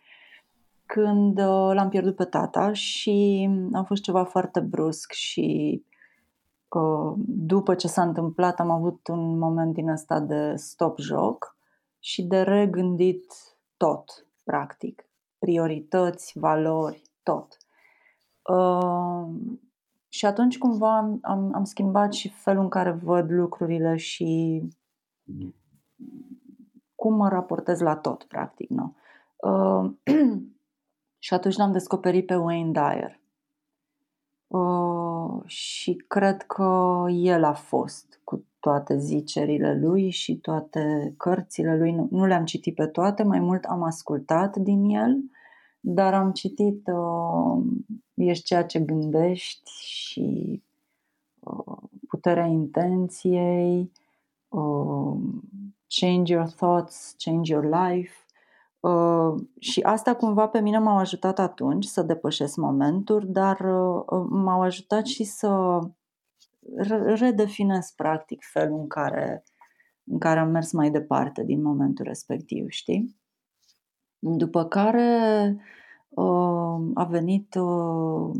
[0.86, 5.82] când uh, l-am pierdut pe tata și a fost ceva foarte brusc și
[6.68, 11.56] uh, după ce s-a întâmplat am avut un moment din ăsta de stop-joc
[11.98, 13.34] și de regândit
[13.76, 15.04] tot, practic.
[15.38, 17.56] Priorități, valori, tot.
[18.42, 19.28] Uh,
[20.12, 24.62] și atunci cumva am, am, am schimbat și felul în care văd lucrurile și
[26.94, 28.94] cum mă raportez la tot, practic, nu?
[29.36, 29.90] Uh,
[31.18, 33.20] și atunci l-am descoperit pe Wayne Dyer.
[34.46, 41.92] Uh, și cred că el a fost cu toate zicerile lui și toate cărțile lui.
[41.92, 45.18] Nu, nu le-am citit pe toate, mai mult am ascultat din el,
[45.80, 47.62] dar am citit uh,
[48.26, 50.62] Ești ceea ce gândești și
[51.40, 51.76] uh,
[52.08, 53.92] Puterea intenției,
[54.48, 55.16] uh,
[55.86, 58.14] Change Your Thoughts, Change Your Life.
[58.80, 64.60] Uh, și asta cumva pe mine m-au ajutat atunci să depășesc momenturi, dar uh, m-au
[64.60, 65.78] ajutat și să
[67.14, 69.44] redefinez practic felul în care,
[70.04, 73.19] în care am mers mai departe din momentul respectiv, știi?
[74.22, 75.56] După care
[76.08, 78.30] uh, a venit uh,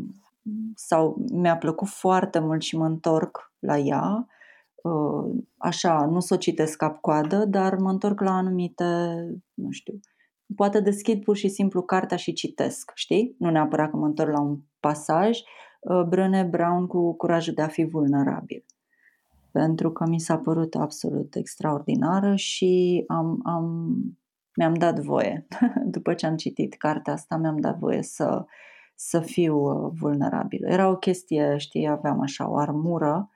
[0.75, 4.27] sau mi-a plăcut foarte mult și mă întorc la ea.
[4.75, 8.85] Uh, așa, nu să o citesc cap-coadă, dar mă întorc la anumite,
[9.53, 9.99] nu știu,
[10.55, 13.35] poate deschid pur și simplu cartea și citesc, știi?
[13.37, 15.39] Nu neapărat că mă întorc la un pasaj,
[15.81, 18.65] Uh, Brené Brown cu curajul de a fi vulnerabil.
[19.51, 23.95] Pentru că mi s-a părut absolut extraordinară și am, am,
[24.55, 25.47] mi-am dat voie.
[25.85, 28.45] După ce am citit cartea asta, mi-am dat voie să,
[28.95, 30.65] să fiu uh, vulnerabil.
[30.65, 33.29] Era o chestie, știi, aveam așa o armură.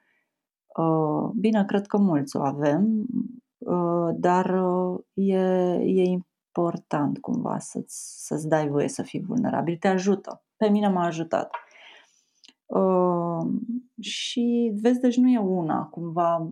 [0.78, 3.06] Uh, bine, cred că mulți o avem,
[4.14, 4.56] dar
[5.14, 5.38] e,
[5.74, 9.78] e important cumva să-ți, să-ți dai voie să fii vulnerabil.
[9.78, 10.44] Te ajută.
[10.58, 11.56] Pe mine m-a ajutat.
[12.66, 13.48] Uh,
[14.02, 16.50] și vezi, deci nu e una, cumva.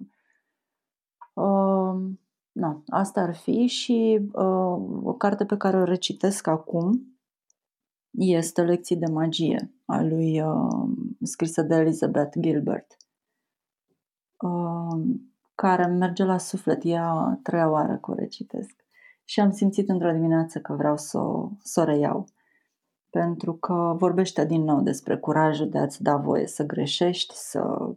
[1.34, 2.12] Uh,
[2.54, 7.18] nu, asta ar fi și uh, o carte pe care o recitesc acum
[8.12, 10.90] este Lecții de magie a lui uh,
[11.22, 12.98] scrisă de Elizabeth Gilbert
[14.38, 15.02] uh,
[15.56, 16.84] care merge la suflet.
[16.84, 18.76] E a treia oară că o recitesc.
[19.24, 22.26] Și am simțit într-o dimineață că vreau să o, să o reiau
[23.10, 27.94] pentru că vorbește din nou despre curajul de a-ți da voie să greșești, să,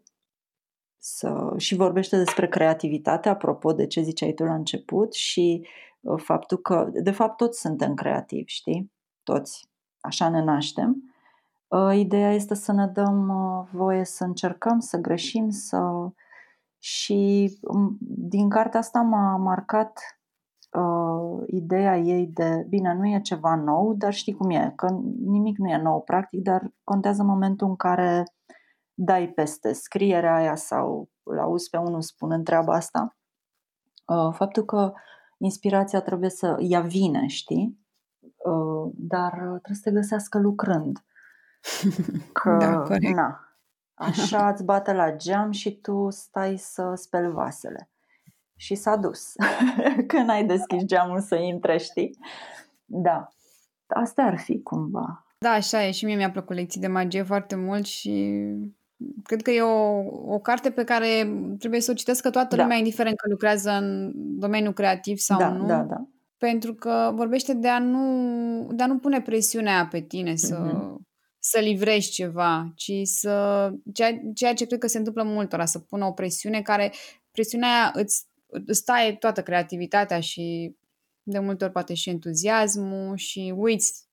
[1.09, 1.55] să...
[1.57, 5.67] și vorbește despre creativitate, apropo de ce ziceai tu la început și
[6.01, 8.93] uh, faptul că, de fapt, toți suntem creativi, știi?
[9.23, 9.69] Toți.
[10.01, 11.15] Așa ne naștem.
[11.69, 16.09] Uh, ideea este să ne dăm uh, voie să încercăm, să greșim, să...
[16.79, 20.19] Și um, din cartea asta m-a marcat
[20.73, 25.59] uh, ideea ei de, bine, nu e ceva nou, dar știi cum e, că nimic
[25.59, 28.25] nu e nou practic, dar contează momentul în care
[28.99, 33.17] dai peste scrierea aia sau îl auzi pe unul spunând treaba asta.
[34.07, 34.93] Uh, faptul că
[35.39, 37.79] inspirația trebuie să, ea vine, știi?
[38.21, 41.05] Uh, dar trebuie să te găsească lucrând.
[42.33, 43.15] Că, da, corect.
[43.15, 43.41] Na,
[43.95, 47.91] așa îți bate la geam și tu stai să speli vasele
[48.57, 49.33] și s-a dus.
[50.07, 52.19] Când ai deschis geamul să intre, știi?
[52.85, 53.29] Da.
[53.87, 55.27] Asta ar fi cumva.
[55.39, 55.91] Da, așa e.
[55.91, 58.43] Și mie mi-a plăcut lecții de magie foarte mult și
[59.25, 59.99] cred că e o,
[60.35, 62.63] o carte pe care trebuie să o citească toată da.
[62.63, 65.67] lumea, indiferent că lucrează în domeniul creativ sau da, nu.
[65.67, 66.09] Da, da.
[66.39, 71.07] Pentru că vorbește de a nu, de a nu pune presiunea pe tine să, mm-hmm.
[71.39, 73.71] să livrezi ceva, ci să.
[73.93, 76.93] Ceea, ceea ce cred că se întâmplă multora, să pună o presiune care.
[77.31, 78.27] Presiunea aia îți
[78.67, 80.77] îți taie toată creativitatea și
[81.23, 84.06] de multe ori poate și entuziasmul și uiți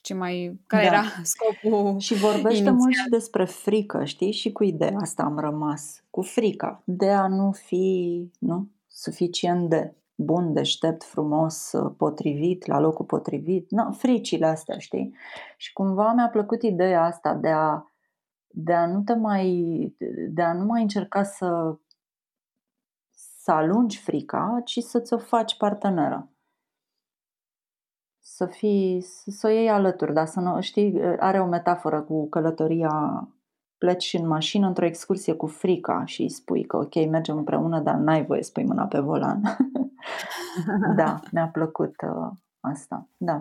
[0.00, 0.92] ce mai, care da.
[0.92, 2.74] era scopul Și vorbește inițial.
[2.74, 4.32] mult și despre frică, știi?
[4.32, 8.68] Și cu ideea asta am rămas, cu frica de a nu fi nu?
[8.86, 15.14] suficient de bun, deștept, frumos, potrivit, la locul potrivit, no, fricile astea, știi?
[15.56, 17.84] Și cumva mi-a plăcut ideea asta de a,
[18.46, 19.94] de a nu te mai,
[20.28, 21.78] de a nu mai încerca să
[23.42, 26.30] să alungi frica, ci să ți-o faci parteneră.
[28.40, 33.28] Să fii, să o iei alături, dar să nu, știi, are o metaforă cu călătoria,
[33.78, 37.80] pleci și în mașină într-o excursie cu frica și îi spui că ok, mergem împreună,
[37.80, 39.40] dar n-ai voie să pui mâna pe volan.
[40.96, 43.40] da, mi-a plăcut uh, asta, da.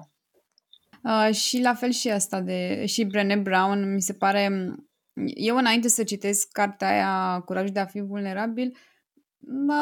[1.03, 4.75] Uh, și la fel și asta de, și Brené Brown, mi se pare,
[5.33, 8.77] eu înainte să citesc cartea aia Curajul de a fi vulnerabil,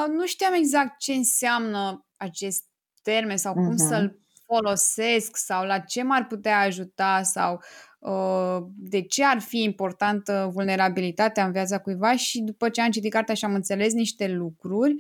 [0.08, 2.64] nu știam exact ce înseamnă acest
[3.02, 3.88] termen sau cum uh-huh.
[3.88, 7.62] să-l folosesc sau la ce m-ar putea ajuta sau
[8.00, 13.12] uh, de ce ar fi importantă vulnerabilitatea în viața cuiva și după ce am citit
[13.12, 14.96] cartea și am înțeles niște lucruri,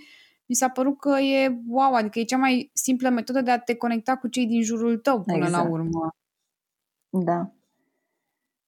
[0.45, 3.75] mi s-a părut că e wow, adică e cea mai simplă metodă de a te
[3.75, 5.63] conecta cu cei din jurul tău până exact.
[5.63, 6.15] la urmă.
[7.09, 7.51] Da.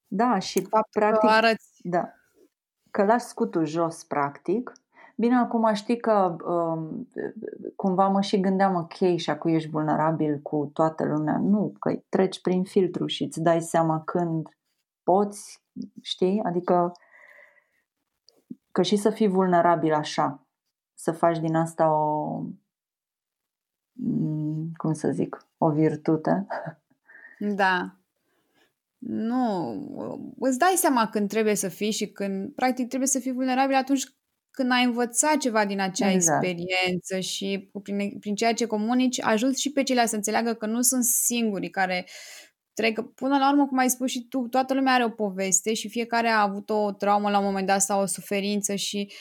[0.07, 1.79] Da, și Faptul practic, că arăți...
[1.81, 2.13] da,
[2.91, 4.71] că lași scutul jos, practic,
[5.19, 7.07] Bine, acum știi că um,
[7.75, 11.37] cumva mă și gândeam, ok, și acum ești vulnerabil cu toată lumea.
[11.37, 14.47] Nu, că treci prin filtru și îți dai seama când
[15.03, 15.63] poți,
[16.01, 16.41] știi?
[16.43, 16.91] Adică
[18.71, 20.47] că și să fii vulnerabil așa,
[20.93, 22.41] să faci din asta o,
[23.91, 26.47] mm, cum să zic, o virtute.
[27.39, 27.93] Da.
[28.97, 29.73] Nu,
[30.39, 34.17] îți dai seama când trebuie să fii și când, practic, trebuie să fii vulnerabil atunci
[34.51, 36.43] când ai învățat ceva din acea exact.
[36.43, 40.81] experiență și prin, prin ceea ce comunici, ajuți și pe ceilalți să înțeleagă că nu
[40.81, 42.07] sunt singurii care
[42.73, 43.01] trec.
[43.01, 46.27] Până la urmă, cum ai spus și tu, toată lumea are o poveste și fiecare
[46.27, 49.11] a avut o traumă la un moment dat sau o suferință și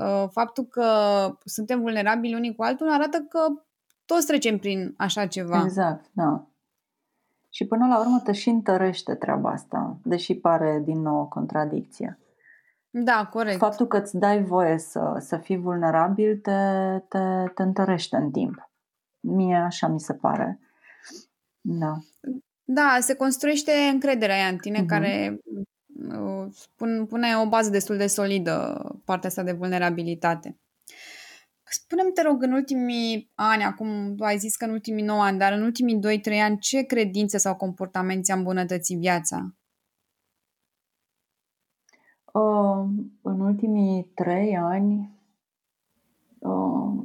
[0.00, 0.86] uh, faptul că
[1.44, 3.40] suntem vulnerabili unii cu altul arată că
[4.04, 5.62] toți trecem prin așa ceva.
[5.64, 6.44] Exact, da.
[7.50, 12.18] Și până la urmă te și întărește treaba asta, deși pare din nou o contradicție.
[12.90, 13.58] Da, corect.
[13.58, 16.52] Faptul că îți dai voie să, să fii vulnerabil te,
[17.08, 18.70] te, te întărește în timp.
[19.20, 20.58] Mie așa mi se pare.
[21.60, 21.92] Da.
[22.64, 24.86] Da, se construiește încrederea aia în tine uh-huh.
[24.86, 25.38] care
[26.08, 30.58] uh, pune o bază destul de solidă partea asta de vulnerabilitate.
[31.62, 35.38] Spune-mi, te rog, în ultimii ani, acum tu ai zis că în ultimii 9 ani,
[35.38, 39.54] dar în ultimii 2-3 ani, ce credințe sau comportament ți-a îmbunătățit viața?
[42.32, 42.86] Uh,
[43.22, 45.18] în ultimii 3 ani,
[46.38, 47.04] uh,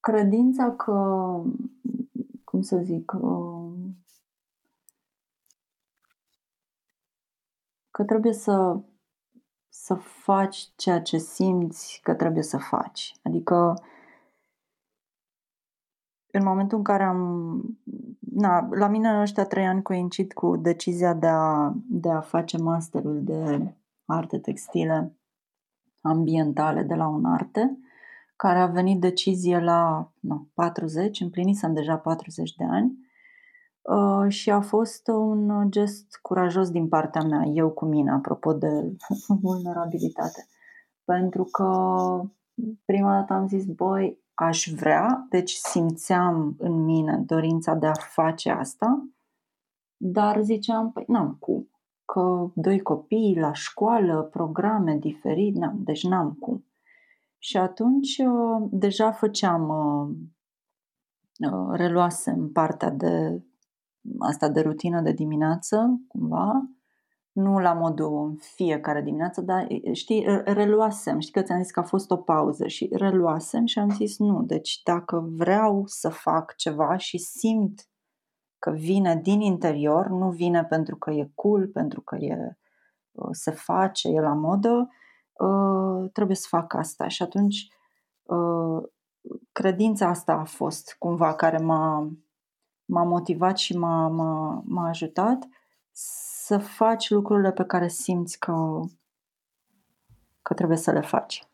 [0.00, 0.92] credința că,
[2.44, 3.72] cum să zic, uh,
[7.90, 8.80] că trebuie să
[9.68, 13.14] să faci ceea ce simți că trebuie să faci.
[13.22, 13.82] Adică
[16.34, 17.60] în momentul în care am...
[18.18, 23.20] Na, la mine ăștia trei ani coincid cu decizia de a, de a face masterul
[23.24, 25.16] de arte textile
[26.00, 27.78] ambientale de la Unarte,
[28.36, 33.04] care a venit decizie la no, 40, împlinisem deja 40 de ani
[33.84, 38.96] Uh, și a fost un gest curajos din partea mea, eu cu mine, apropo de
[39.42, 40.48] vulnerabilitate.
[41.04, 41.68] Pentru că
[42.84, 48.50] prima dată am zis, băi, aș vrea, deci simțeam în mine dorința de a face
[48.50, 49.08] asta,
[49.96, 51.68] dar ziceam, păi n-am cum,
[52.04, 56.64] că doi copii la școală, programe diferite, n-am, deci n-am cum.
[57.38, 59.68] Și atunci uh, deja făceam,
[61.38, 63.42] uh, reluasem partea de
[64.18, 66.68] asta de rutină de dimineață, cumva,
[67.34, 71.82] nu la modul în fiecare dimineață, dar știi, reluasem, știi că ți-am zis că a
[71.82, 76.96] fost o pauză și reluasem și am zis nu, deci dacă vreau să fac ceva
[76.96, 77.88] și simt
[78.58, 82.58] că vine din interior, nu vine pentru că e cool, pentru că e,
[83.12, 84.88] uh, se face, e la modă,
[85.32, 87.08] uh, trebuie să fac asta.
[87.08, 87.68] Și atunci
[88.22, 88.82] uh,
[89.52, 92.10] credința asta a fost cumva care m-a,
[92.84, 95.48] m-a motivat și m-a, m-a, m-a ajutat
[96.44, 98.80] să faci lucrurile pe care simți că,
[100.42, 101.48] că trebuie să le faci.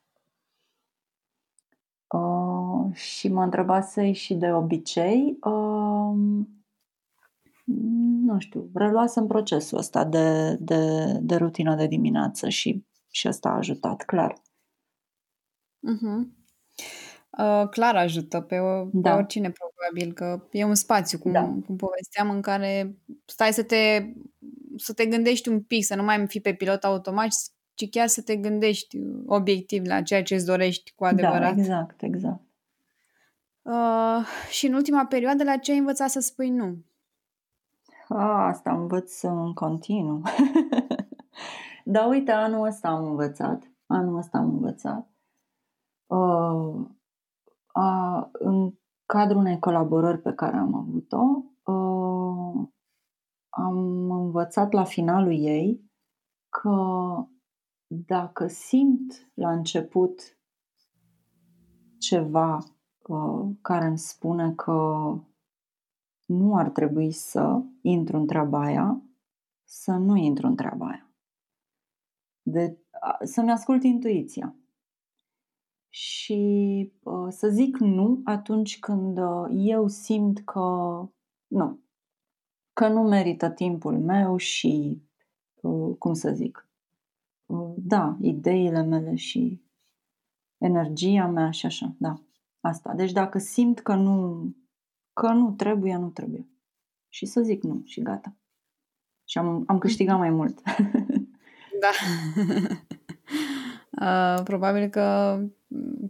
[2.06, 6.44] Uh, și mă întrebase și de obicei, uh,
[8.24, 13.56] nu știu, reluasem procesul ăsta de, de, de rutină de dimineață și, și asta a
[13.56, 14.32] ajutat, clar.
[15.92, 16.38] Uh-huh.
[17.38, 19.10] Uh, clar ajută pe, o, da.
[19.10, 21.42] pe oricine probabil, că e un spațiu, cum, da.
[21.42, 24.12] cum povesteam, în care stai să te,
[24.80, 27.28] să te gândești un pic, să nu mai fi pe pilot automat,
[27.74, 31.54] ci chiar să te gândești obiectiv la ceea ce îți dorești cu da, adevărat.
[31.54, 32.40] Da, exact, exact.
[33.62, 36.84] Uh, și în ultima perioadă, la ce ai învățat să spui nu?
[38.08, 40.22] A, asta învăț în continuu.
[41.84, 43.70] Dar uite, anul ăsta am învățat.
[43.86, 45.08] Anul ăsta am învățat.
[46.06, 46.86] Uh,
[47.66, 48.74] a, în
[49.06, 51.44] cadrul unei colaborări pe care am avut-o,
[53.50, 55.90] am învățat la finalul ei
[56.48, 56.78] că
[57.86, 60.38] dacă simt la început
[61.98, 62.64] ceva
[63.60, 65.12] care îmi spune că
[66.26, 69.02] nu ar trebui să intru în treaba aia,
[69.64, 71.10] să nu intru în treaba aia.
[72.42, 72.78] De,
[73.22, 74.54] să-mi ascult intuiția
[75.88, 80.60] și uh, să zic nu atunci când uh, eu simt că
[81.46, 81.80] nu,
[82.72, 85.02] că nu merită timpul meu și,
[85.60, 86.68] uh, cum să zic,
[87.46, 89.62] uh, da, ideile mele și
[90.58, 92.20] energia mea și așa, da,
[92.60, 92.94] asta.
[92.94, 94.44] Deci dacă simt că nu,
[95.12, 96.48] că nu trebuie, nu trebuie.
[97.08, 98.36] Și să zic nu și gata.
[99.24, 100.60] Și am, am câștigat mai mult.
[101.80, 101.90] Da.
[104.00, 105.38] Uh, probabil că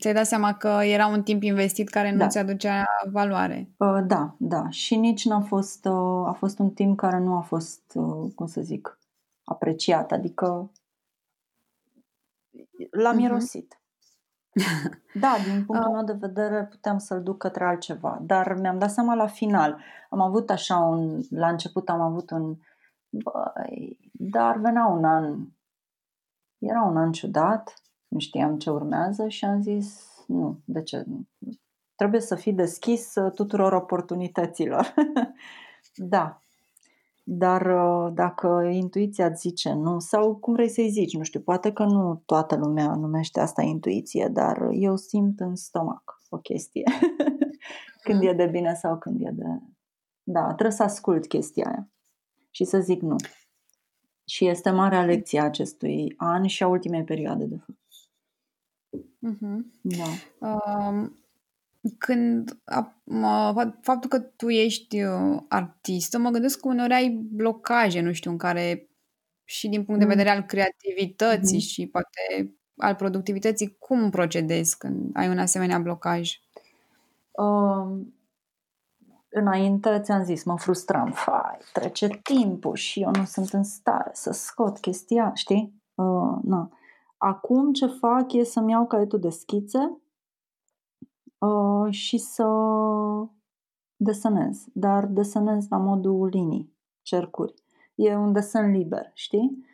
[0.01, 2.27] ți-ai dat seama că era un timp investit care nu Da.
[2.29, 3.69] ți aducea valoare.
[3.77, 4.69] Uh, Da, da.
[4.71, 8.47] Și nici n-a fost, uh, a fost un timp care nu a fost, uh, cum
[8.47, 8.99] să zic,
[9.45, 10.13] apreciat.
[10.13, 10.71] Adică
[12.91, 13.23] l-am Mhm.
[13.23, 13.75] mirosit.
[15.15, 18.91] Da, din punctul Uh, meu de vedere puteam să-l duc către altceva, dar mi-am dat
[18.91, 19.83] seama la final.
[20.11, 22.57] Am avut așa un, la început am avut un,
[23.09, 25.39] băi, dar venea un an,
[26.59, 27.80] era un an ciudat,
[28.11, 31.05] nu știam ce urmează și am zis, nu, de ce?
[31.95, 34.95] Trebuie să fii deschis uh, tuturor oportunităților.
[35.95, 36.43] Da,
[37.25, 41.73] dar uh, dacă intuiția îți zice nu, sau cum vrei să-i zici, nu știu, poate
[41.73, 46.83] că nu toată lumea numește asta intuiție, dar eu simt în stomac o chestie.
[48.05, 48.29] când Mhm.
[48.29, 49.45] e de bine sau când e de...
[50.23, 51.89] Da, trebuie să ascult chestia aia
[52.51, 53.17] și să zic nu.
[54.25, 57.80] Și este marea lecție a acestui an și a ultimei perioade, de fapt.
[59.19, 59.73] Mhm.
[59.81, 60.05] Da.
[60.49, 61.19] Um,
[61.99, 68.01] când a, mă, faptul că tu ești uh, artistă, mă gândesc că uneori ai blocaje,
[68.01, 68.91] nu știu, în care
[69.45, 70.11] și din punct de Mm.
[70.17, 71.67] vedere al creativității Mhm.
[71.67, 76.33] și poate al productivității, cum procedezi când ai un asemenea blocaj?
[77.31, 78.15] Um,
[79.29, 84.31] înainte ți-am zis, mă frustram, fai, trece timpul și eu nu sunt în stare să
[84.33, 85.75] scot chestia, știi?
[85.95, 86.71] Uh, na.
[87.23, 90.01] Acum ce fac e să-mi iau caietul de schițe
[91.39, 92.47] uh, și să
[93.97, 97.55] desenez, dar desenez la modul linii, cercuri.
[97.95, 99.65] E un desen liber, știi?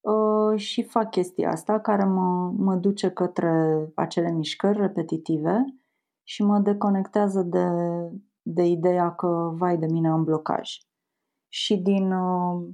[0.00, 5.64] Uh, și fac chestia asta care mă, mă duce către acele mișcări repetitive
[6.22, 7.68] și mă deconectează de,
[8.42, 10.78] de ideea că, vai de mine, am blocaj.
[11.48, 12.68] Și din, uh,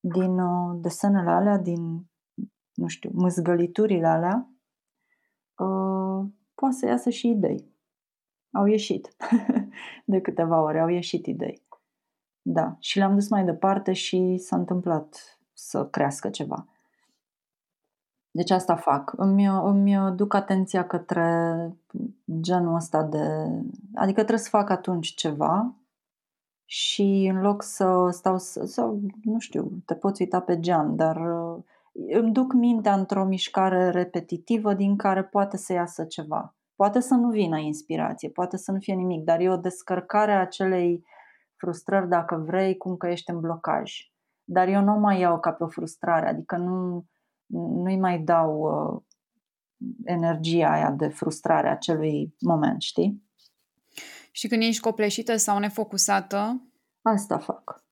[0.00, 2.10] din uh, desenele alea, din,
[2.78, 4.50] nu știu, mâzgăliturile alea,
[5.56, 7.76] uh, poate să iasă și idei.
[8.52, 9.16] Au ieșit.
[10.04, 11.62] de câteva ore au ieșit idei.
[12.42, 16.66] Da, și le-am dus mai departe și s-a întâmplat să crească ceva.
[18.30, 19.12] Deci asta fac.
[19.16, 21.52] Îmi, îmi duc atenția către
[22.40, 23.48] genul ăsta de...
[23.94, 25.74] Adică trebuie să fac atunci ceva
[26.64, 28.64] și în loc să stau să...
[28.64, 31.62] Sau, nu știu, te poți uita pe geam, dar uh,
[32.06, 36.56] îmi duc mintea într-o mișcare repetitivă din care poate să iasă ceva.
[36.76, 40.40] Poate să nu vină inspirație, poate să nu fie nimic, dar e o descărcare a
[40.40, 41.04] acelei
[41.56, 43.92] frustrări, dacă vrei, cum că ești în blocaj.
[44.44, 47.06] Dar eu nu o mai iau ca pe o frustrare, adică nu,
[47.82, 49.02] nu-i mai dau uh,
[50.04, 53.22] energia aia de frustrare a acelui moment, știi?
[54.30, 56.68] Și când ești copleșită sau nefocusată,
[57.02, 57.84] Asta fac.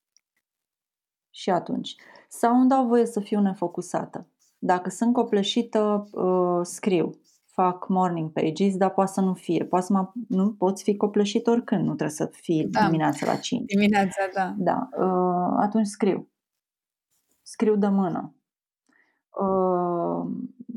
[1.37, 1.95] Și atunci.
[2.28, 4.28] Sau îmi dau voie să fiu nefocusată.
[4.59, 7.11] Dacă sunt copleșită, uh, scriu.
[7.45, 9.64] Fac morning pages, dar poate să nu fie.
[9.64, 12.84] Poate să mă, nu poți fi copleșit oricând, nu trebuie să fii Da.
[12.84, 13.72] dimineața la 5.
[13.72, 14.55] dimineața, da.
[14.59, 16.28] Da, uh, atunci scriu.
[17.43, 18.34] Scriu de mână.
[19.41, 20.26] Uh,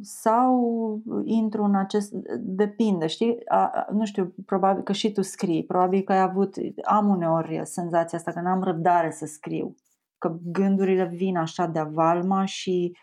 [0.01, 2.13] sau intru în acest...
[2.39, 3.37] Depinde, știi?
[3.47, 5.65] A, a, nu știu, probabil că și tu scrii.
[5.65, 6.55] Probabil că ai avut...
[6.83, 9.75] Am uneori senzația asta că n-am răbdare să scriu.
[10.19, 12.97] Că gândurile vin așa de avalma și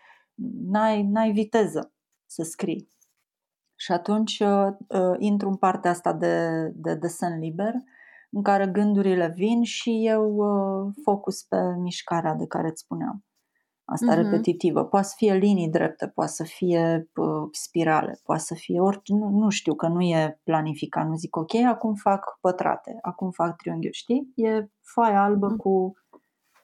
[0.71, 1.91] n-ai, n-ai viteză
[2.25, 2.87] să scrii.
[3.75, 7.73] Și atunci uh, uh, intru în partea asta de, de desen liber,
[8.31, 13.21] în care gândurile vin și eu uh, focus pe mișcarea de care îți spuneam.
[13.85, 14.21] Asta Mhm.
[14.21, 14.85] repetitivă.
[14.85, 19.29] Poate să fie linii drepte, poate să fie uh, spirale, poate să fie orice, nu,
[19.29, 21.07] nu știu, că nu e planificat.
[21.07, 24.31] Nu zic, ok, acum fac pătrate, acum fac triunghiuri, știi?
[24.35, 25.55] E foaia albă Mm.
[25.55, 25.93] cu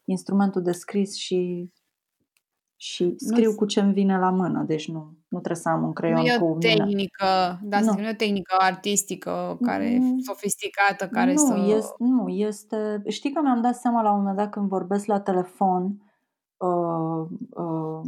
[0.06, 1.72] instrumentul de scris și,
[2.76, 5.80] și scriu Nu- cu ce îmi vine la mână, deci nu, nu trebuie să am
[5.82, 6.76] un Nu creion e cu o mine.
[6.76, 7.86] tehnică, da, Nu.
[7.86, 7.94] nu.
[8.00, 10.20] nu e o tehnică artistică care Mm.
[10.20, 11.74] sofisticată, care nu, să...
[11.78, 13.02] este, nu, este...
[13.08, 16.02] Știi că mi-am dat seama la un moment dat când vorbesc la telefon
[16.58, 18.02] uh, uh,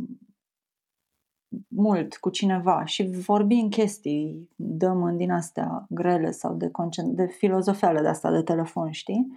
[1.67, 7.25] mult cu cineva și vorbim chestii, dăm în din astea grele sau de, concent- de
[7.25, 9.27] filozofele de asta de telefon, știi?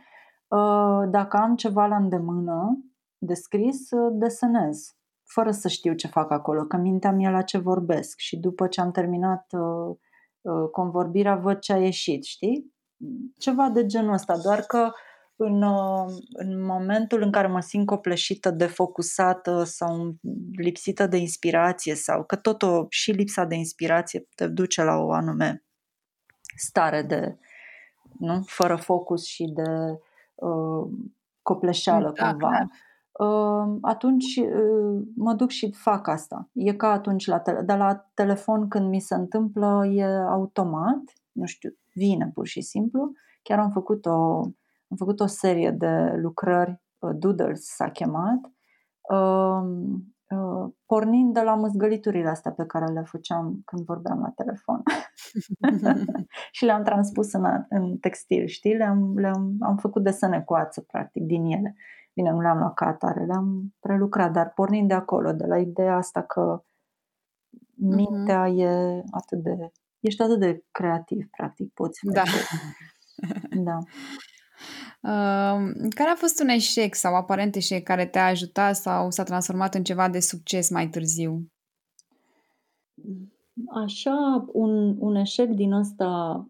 [0.49, 2.79] Uh, dacă am ceva la îndemână
[3.19, 7.59] de scris, uh, desenez, fără să știu ce fac acolo, că mintea mea la ce
[7.59, 9.97] vorbesc și după ce am terminat uh,
[10.41, 12.75] uh, convorbirea văd ce a ieșit, știi?
[13.39, 14.91] Ceva de genul ăsta, doar că
[15.37, 20.15] în, uh, în momentul în care mă simt copleșită, defocusată sau
[20.57, 25.13] lipsită de inspirație sau că tot o, și lipsa de inspirație te duce la o
[25.13, 25.65] anume
[26.57, 27.39] stare de,
[28.19, 28.43] nu?
[28.47, 29.99] Fără focus și de
[30.41, 30.89] uh,
[31.43, 32.49] copleșeală Da, cumva.
[32.49, 32.69] clar.
[33.29, 36.49] uh, atunci uh, mă duc și fac asta.
[36.53, 41.45] E ca atunci la, tele- de la telefon când mi se întâmplă, e automat, nu
[41.47, 43.13] știu, vine pur și simplu.
[43.43, 44.41] Chiar am făcut o,
[44.89, 46.81] am făcut o serie de lucrări,
[47.19, 48.41] Doodles s-a chemat,
[49.15, 49.99] Uh,
[50.87, 54.83] pornind de la măzgăliturile astea pe care le făceam când vorbeam la telefon.
[56.57, 58.77] și le-am transpus în, în textil, știi?
[58.77, 61.77] Le-am, le-am am făcut desene coață, practic, din ele.
[62.15, 65.97] Bine, nu le-am luat ca atare, le-am prelucrat, dar pornind de acolo, de la ideea
[65.97, 66.63] asta că
[67.75, 68.59] mintea uh-huh.
[68.59, 69.73] e atât de...
[70.01, 72.23] Ești atât de creativ, practic, poți Da.
[73.69, 73.79] da.
[75.95, 79.83] Care a fost un eșec sau aparent eșec care te-a ajutat sau s-a transformat în
[79.83, 81.47] ceva de succes mai târziu?
[83.85, 86.49] Așa, un, un eșec din ăsta,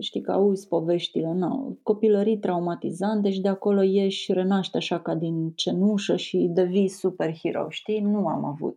[0.00, 5.14] știi că auzi poveștile, nu, copilării traumatizante și de acolo ieși și renaște așa ca
[5.14, 8.00] din cenușă și devii superhero, știi?
[8.00, 8.76] Nu am avut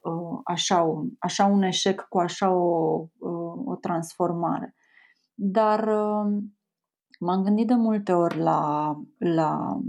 [0.00, 4.74] uh, așa, un, așa un eșec cu așa o, uh, o transformare.
[5.34, 6.42] Dar uh,
[7.18, 9.80] M-am gândit de multe ori la, la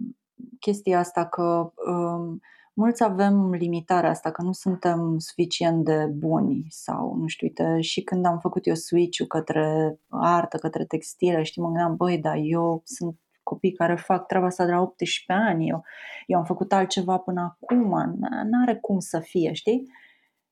[0.59, 2.41] chestia asta că um,
[2.73, 8.01] mulți avem limitarea asta, că nu suntem suficient de buni sau, nu știu, uite, și
[8.01, 12.81] când am făcut eu switch-ul către artă, către textile, știi, mă gândeam, băi, dar eu
[12.85, 15.83] sunt copii care fac treaba asta de la 18 ani, eu,
[16.25, 19.91] eu am făcut altceva până acum, n-are cum să fie, știi?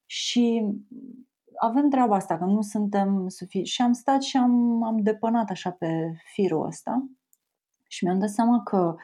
[0.05, 0.65] Și
[1.63, 3.67] avem treaba asta, că nu suntem suficient.
[3.67, 7.07] Și am stat și am, am depănat așa pe firul ăsta
[7.87, 8.95] și mi-am dat seama că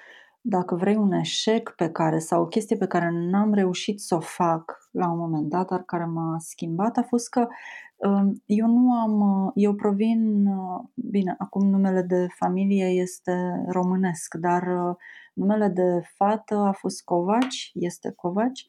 [0.41, 4.20] dacă vrei un eșec pe care sau o chestie pe care n-am reușit să o
[4.20, 7.47] fac la un moment dat, dar care m-a schimbat, a fost că
[7.95, 14.62] um, eu nu am, eu provin, uh, bine, acum numele de familie este românesc, dar
[14.62, 14.95] uh,
[15.34, 18.68] numele de fată a fost Covaci, este Covaci,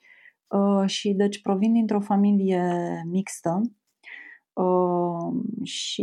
[0.49, 2.63] uh, și deci provin dintr-o familie
[3.07, 3.61] mixtă
[5.63, 6.03] și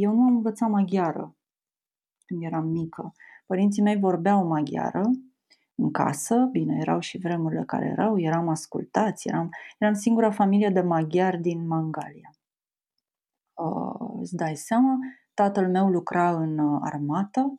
[0.00, 1.36] eu nu am învățat maghiară
[2.24, 3.12] când eram mică.
[3.46, 5.02] Părinții mei vorbeau maghiară
[5.74, 9.48] în casă, bine, erau și vremurile care erau, eram ascultați, eram,
[9.78, 12.30] eram singura familie de maghiari din Mangalia.
[13.54, 14.98] Uh, îți dai seama,
[15.34, 17.58] tatăl meu lucra în uh, armată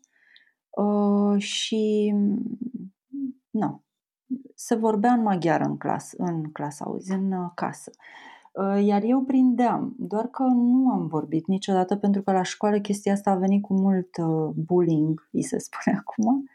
[0.69, 2.13] uh, și
[3.49, 3.83] nu,
[4.55, 7.91] se vorbea în maghiară în clasă, în clasă, auzi, în uh, casă.
[7.93, 8.38] Uh,
[8.81, 13.31] iar eu prindeam, doar că nu am vorbit niciodată pentru că la școală chestia asta
[13.31, 16.49] a venit cu mult uh, bullying, îi se spune acum,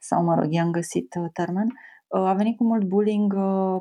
[0.00, 1.68] sau mă rog, i-am găsit uh, termen,
[2.08, 3.34] a venit cu mult bullying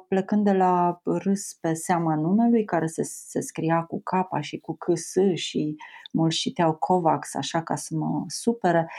[0.08, 4.76] plecând de la râs pe seama numelui, care se, se scria cu capa și cu
[4.76, 5.76] câs și
[6.14, 8.92] mulți citeau Covax, așa ca să mă supere,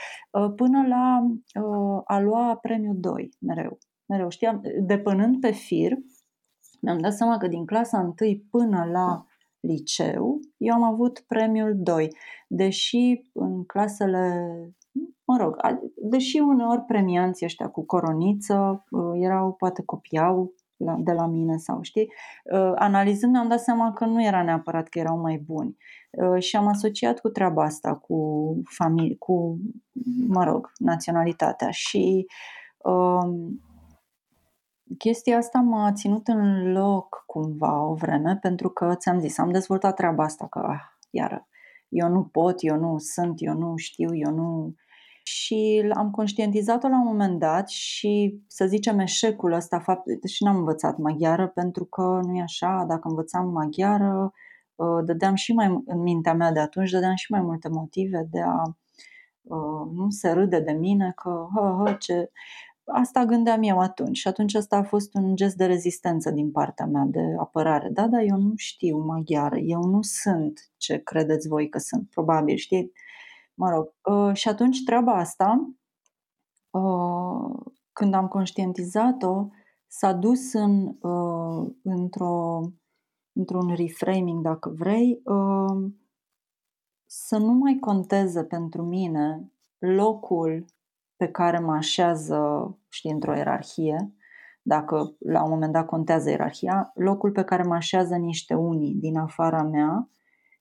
[0.55, 1.27] până la
[2.05, 3.77] a lua premiul 2, mereu.
[4.05, 4.29] Mereu.
[4.29, 5.91] Știam, depănând pe fir,
[6.81, 9.25] mi-am dat seama că din clasa 1 până la
[9.59, 12.15] liceu, eu am avut premiul 2,
[12.47, 14.45] deși în clasele,
[15.25, 15.55] mă rog,
[15.95, 20.53] deși uneori premianții ăștia cu coroniță uh, erau, poate copiau
[20.97, 22.11] de la mine sau știi,
[22.53, 25.77] uh, analizând mi-am dat seama că nu era neapărat că erau mai buni.
[26.11, 28.17] Uh, și am asociat cu treaba asta, cu
[28.63, 29.59] familie, cu,
[30.27, 31.69] mă rog, naționalitatea.
[31.69, 32.25] Și
[32.77, 33.61] um,
[34.97, 39.95] chestia asta m-a ținut în loc cumva o vreme pentru că ți-am zis, am dezvoltat
[39.95, 41.47] treaba asta că, ah, iară,
[41.89, 44.75] eu nu pot, eu nu sunt, eu nu știu, eu nu...
[45.23, 50.55] Și am conștientizat-o la un moment dat și, să zicem, eșecul ăsta, fapt, și n-am
[50.55, 54.31] învățat maghiară pentru că nu e așa, dacă învățam maghiară,
[54.79, 58.41] ă, dădeam și mai, în mintea mea de atunci, dădeam și mai multe motive de
[58.41, 58.61] a
[59.49, 62.31] ă, nu se râde de mine că, hă, hă, ce...
[62.93, 66.85] Asta gândeam eu atunci și atunci asta a fost un gest de rezistență din partea
[66.85, 67.89] mea, de apărare.
[67.89, 72.55] Da, dar eu nu știu maghiară, eu nu sunt ce credeți voi că sunt, probabil,
[72.55, 72.91] știi?
[73.53, 75.73] Mă rog, uh, și atunci treaba asta,
[76.69, 79.47] uh, când am conștientizat-o,
[79.87, 82.61] s-a dus în, uh, într-o,
[83.31, 85.91] într-un reframing, dacă vrei, uh,
[87.05, 90.65] să nu mai conteze pentru mine locul
[91.21, 92.39] pe care mă așează,
[92.89, 94.13] știi, într-o ierarhie,
[94.61, 99.17] dacă la un moment dat contează ierarhia, locul pe care mă așează niște unii din
[99.17, 100.09] afara mea,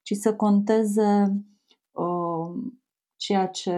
[0.02, 1.36] ci să conteze
[1.90, 2.72] uh,
[3.16, 3.72] ceea ce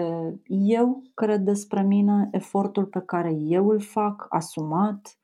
[0.47, 5.18] eu cred despre mine, efortul pe care eu îl fac, asumat.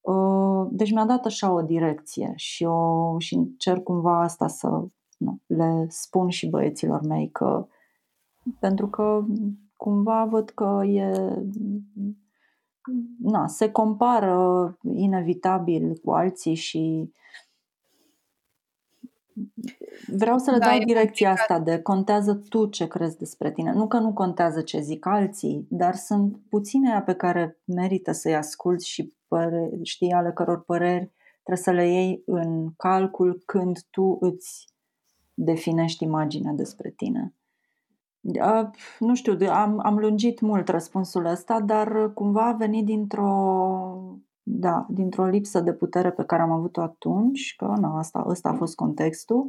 [0.00, 4.68] Uh, deci mi-a dat așa o direcție și, o, și încerc cumva asta să
[5.16, 7.66] nu, le spun și băieților mei că
[8.58, 9.24] pentru că
[9.76, 11.10] cumva văd că e
[13.18, 17.12] na, se compară inevitabil cu alții și
[20.06, 21.50] vreau să le da, dau direcția complicat.
[21.50, 23.72] asta de contează tu ce crezi despre tine.
[23.72, 28.88] Nu că nu contează ce zic alții, dar sunt puține pe care merită să-i asculți
[28.88, 31.12] și păre, știi ale căror păreri
[31.42, 34.68] trebuie să le iei în calcul când tu îți
[35.34, 37.34] definești imaginea despre tine.
[38.26, 38.68] Uh,
[38.98, 45.24] nu știu, am, am lungit mult răspunsul ăsta, dar cumva a venit dintr-o, da, dintr-o
[45.26, 49.46] lipsă de putere pe care am avut-o atunci, că na, asta, ăsta a fost contextul,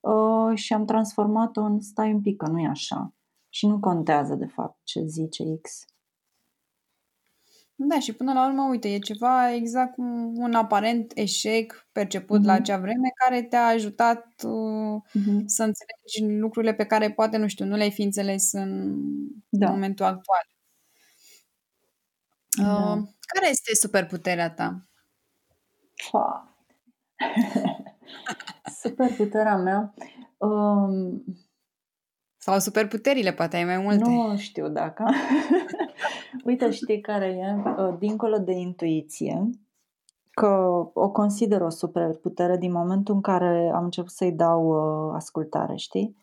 [0.00, 3.14] uh, și am transformat-o în stai un pic, că nu e așa.
[3.48, 5.84] Și nu contează, de fapt, ce zice X.
[7.78, 12.46] Da, și până la urmă, uite, e ceva exact cum un aparent eșec perceput mm-hmm.
[12.46, 15.44] la acea vreme care te-a ajutat uh, mm-hmm.
[15.46, 18.94] să înțelegi lucrurile pe care poate, nu știu, nu le-ai fi înțeles în
[19.48, 19.70] da.
[19.70, 20.48] momentul actual.
[22.58, 22.92] Da.
[22.92, 23.02] Uh,
[23.34, 24.86] care este superputerea ta?
[28.82, 29.94] superputerea mea...
[30.36, 31.24] Um...
[32.36, 34.08] Sau superputerile, poate ai mai multe.
[34.08, 35.04] Nu știu dacă.
[36.44, 37.70] Uite, știi care e?
[37.70, 39.50] Uh, dincolo de intuiție,
[40.30, 40.46] că
[40.92, 46.16] o consider o superputere din momentul în care am început să-i dau uh, ascultare, știi?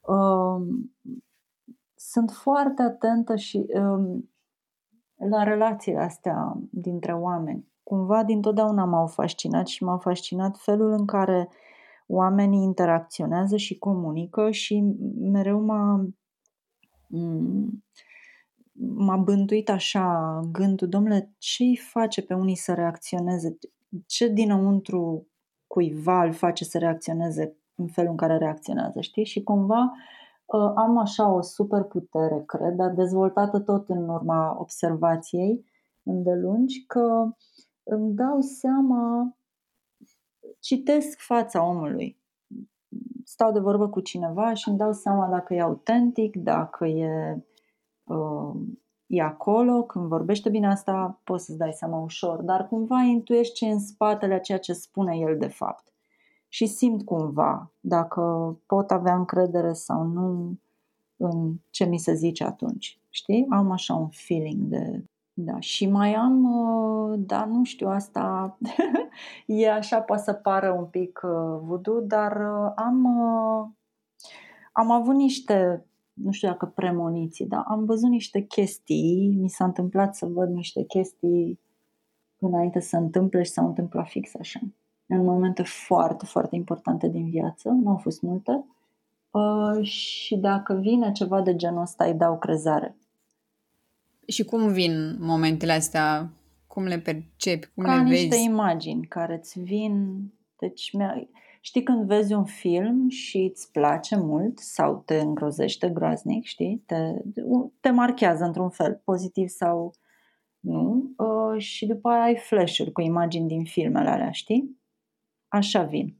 [0.00, 0.62] Uh,
[1.94, 4.22] sunt foarte atentă și uh,
[5.30, 7.66] la relațiile astea dintre oameni.
[7.82, 11.48] Cumva dintotdeauna m-au fascinat și m-a fascinat felul în care
[12.06, 16.06] oamenii interacționează și comunică și mereu m-a
[18.94, 23.58] m-a bântuit așa gândul, domnule, ce îi face pe unii să reacționeze?
[24.06, 25.26] Ce dinăuntru
[25.66, 29.24] cuiva îl face să reacționeze în felul în care reacționează, știi?
[29.24, 29.92] Și cumva
[30.52, 35.64] ă, am așa o super putere, cred, dar dezvoltată tot în urma observației
[36.02, 37.34] îndelungi, că
[37.82, 39.36] îmi dau seama,
[40.60, 42.20] citesc fața omului.
[43.24, 47.42] Stau de vorbă cu cineva și îmi dau seama dacă e autentic, dacă e
[49.06, 53.66] e acolo, când vorbește bine asta poți să-ți dai seama ușor, dar cumva intuiești ce
[53.66, 55.92] în spatele a ceea ce spune el de fapt.
[56.48, 60.58] Și simt cumva dacă pot avea încredere sau nu
[61.16, 62.98] în ce mi se zice atunci.
[63.10, 63.46] Știi?
[63.50, 65.04] Am așa un feeling de...
[65.34, 66.46] Da, și mai am,
[67.18, 68.56] dar nu știu, asta
[69.46, 71.20] e așa, poate să pară un pic
[71.60, 72.36] voodoo, dar
[72.76, 73.06] am,
[74.72, 80.16] am avut niște nu știu dacă premoniții, dar am văzut niște chestii, mi s-a întâmplat
[80.16, 81.58] să văd niște chestii
[82.38, 84.60] înainte să se întâmple și s-au întâmplat fix așa.
[85.06, 88.64] În momente foarte, foarte importante din viață, nu au fost multe,
[89.30, 92.96] uh, și dacă vine ceva de genul ăsta, îi dau crezare.
[94.26, 96.30] Și cum vin momentele astea?
[96.66, 97.70] Cum le percepi?
[97.74, 98.44] Cum Ca le niște vezi?
[98.44, 100.24] imagini care îți vin.
[100.58, 101.28] Deci mi-a
[101.64, 106.82] Știi când vezi un film și îți place mult sau te îngrozește groaznic, știi?
[106.86, 107.22] Te,
[107.80, 109.94] te marchează într-un fel, pozitiv sau
[110.60, 114.80] nu, uh, și după aia ai flash-uri cu imagini din filmele alea, știi?
[115.48, 116.16] Așa vin.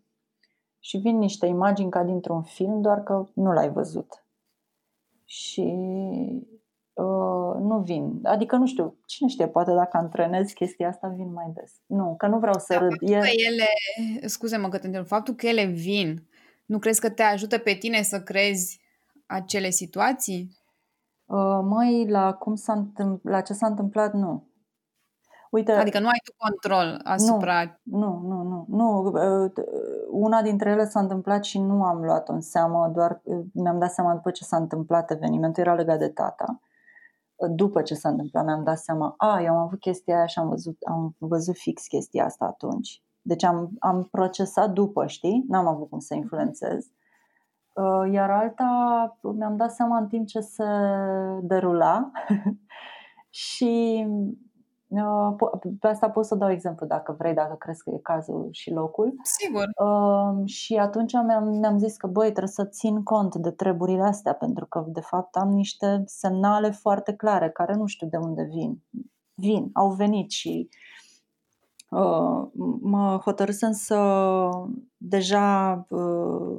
[0.78, 4.26] Și vin niște imagini ca dintr-un film, doar că nu l-ai văzut.
[5.24, 5.74] Și
[6.95, 8.18] Uh, nu vin.
[8.22, 11.72] Adică nu știu, cine știe, poate dacă antrenez chestia asta vin mai des.
[11.86, 12.93] Nu, că nu vreau să da, râd.
[13.01, 13.18] E...
[13.18, 13.66] Că ele,
[14.26, 16.26] scuze-mă că te întreb, faptul că ele vin,
[16.66, 18.80] nu crezi că te ajută pe tine să crezi
[19.26, 20.57] acele situații?
[21.24, 24.47] Uh, măi, la, cum s-a întâmpl- la ce s-a întâmplat, nu.
[25.51, 27.80] Uite, adică nu ai tu control asupra...
[27.82, 28.66] Nu, nu, nu, nu.
[28.68, 29.03] nu.
[29.05, 29.53] Uh,
[30.11, 33.93] una dintre ele s-a întâmplat și nu am luat-o în seamă, doar uh, mi-am dat
[33.93, 36.61] seama după ce s-a întâmplat evenimentul, era legat de tata
[37.51, 40.49] după ce s-a întâmplat, mi-am dat seama, a, eu am avut chestia aia și am
[40.49, 43.03] văzut, am văzut fix chestia asta atunci.
[43.22, 45.45] Deci am, am procesat după, știi?
[45.49, 46.86] N-am avut cum să influențez.
[47.72, 50.64] Uh, iar alta mi-am dat seama în timp ce se
[51.43, 52.11] derula
[53.30, 54.51] și Uh,
[55.80, 59.14] pe asta pot să dau exemplu dacă vrei, dacă crezi că e cazul și locul.
[59.22, 59.64] Sigur.
[59.84, 64.34] Uh, și atunci mi-am, mi-am zis că, băi, trebuie să țin cont de treburile astea,
[64.34, 68.82] pentru că, de fapt, am niște semnale foarte clare, care nu știu de unde vin.
[69.34, 70.68] Vin, au venit și
[71.90, 72.47] uh,
[72.80, 74.49] mă hotărâsem să
[74.97, 76.59] deja uh,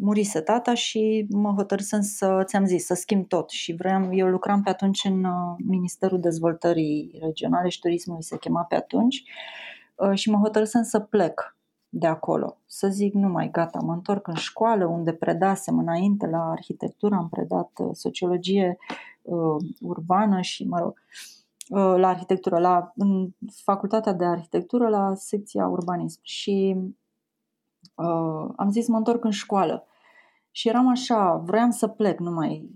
[0.00, 4.62] murise tata și mă hotărâsem să, ți-am zis, să schimb tot și vreau, eu lucram
[4.62, 9.22] pe atunci în uh, Ministerul Dezvoltării Regionale și Turismului se chema pe atunci
[9.94, 11.56] uh, și mă hotărâsem să plec
[11.88, 16.50] de acolo, să zic nu mai gata, mă întorc în școală unde predasem înainte la
[16.50, 18.78] arhitectură, am predat uh, sociologie
[19.22, 21.02] uh, urbană și mă rog,
[21.68, 23.28] uh, la arhitectură, la în
[23.62, 26.18] facultatea de arhitectură, la secția urbanism.
[26.22, 26.76] Și
[27.94, 29.84] uh, am zis mă întorc în școală.
[30.50, 32.70] Și eram așa, vroiam să plec numai.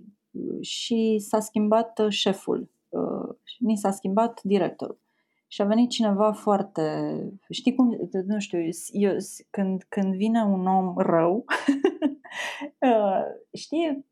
[0.60, 5.02] Și s-a schimbat uh, șeful, uh, mi s-a schimbat directorul.
[5.48, 7.14] Și a venit cineva foarte...
[7.50, 8.10] Știi cum...
[8.26, 8.58] Nu știu,
[8.92, 9.16] eu,
[9.50, 11.44] când, când vine un om rău,
[12.88, 13.22] uh,
[13.52, 14.06] știi,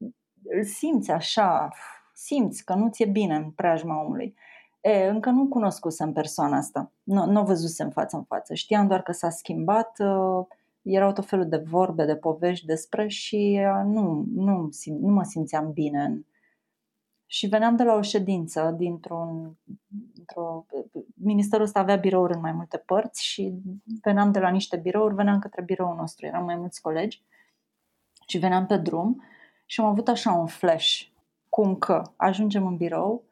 [0.45, 1.69] îl simți așa,
[2.15, 4.35] simți că nu ți-e bine în preajma omului.
[4.81, 8.55] E, încă nu cunoscusem persoana asta, nu, nu o văzusem față în față.
[8.55, 10.47] Știam doar că s-a schimbat, uh,
[10.83, 15.23] erau tot felul de vorbe, de povești despre și uh, nu, nu, sim, nu mă
[15.23, 16.23] simțeam bine în,
[17.27, 19.57] și veneam de la o ședință dintr-un.
[20.15, 20.67] Dintr-o,
[21.15, 23.55] ministerul ăsta avea birouri în mai multe părți și
[24.03, 27.23] veneam de la niște birouri, veneam către biroul nostru, eram mai mulți colegi
[28.27, 29.23] și veneam pe drum
[29.67, 31.01] și am avut așa un flash,
[31.49, 33.25] cum că ajungem în birou,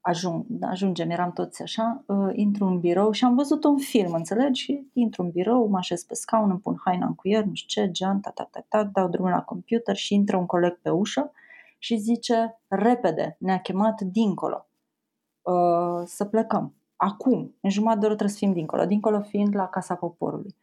[0.00, 4.62] ajung, ajungem, eram toți așa, uh, intru în birou și am văzut un film, înțelegi?
[4.62, 7.82] Și intru în birou, mă așez pe scaun, îmi pun haina în cuier, nu știu
[7.82, 10.90] ce, gean, ta, ta, ta, ta, dau drumul la computer și intră un coleg pe
[10.90, 11.32] ușă
[11.78, 14.66] și zice, repede, ne-a chemat dincolo,
[15.42, 16.74] uh, să plecăm.
[16.96, 20.56] Acum, în jumătate de oră trebuie să fim dincolo, dincolo fiind la Casa Poporului.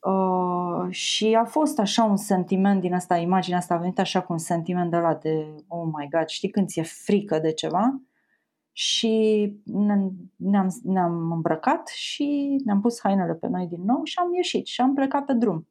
[0.00, 4.32] Uh, și a fost așa un sentiment din asta, imaginea asta a venit așa cu
[4.32, 8.00] un sentiment de la de, oh my god, știi când ți-e frică de ceva?
[8.76, 9.52] Și
[10.36, 14.80] ne-am, ne-am îmbrăcat și ne-am pus hainele pe noi din nou și am ieșit și
[14.80, 15.66] am plecat pe drum.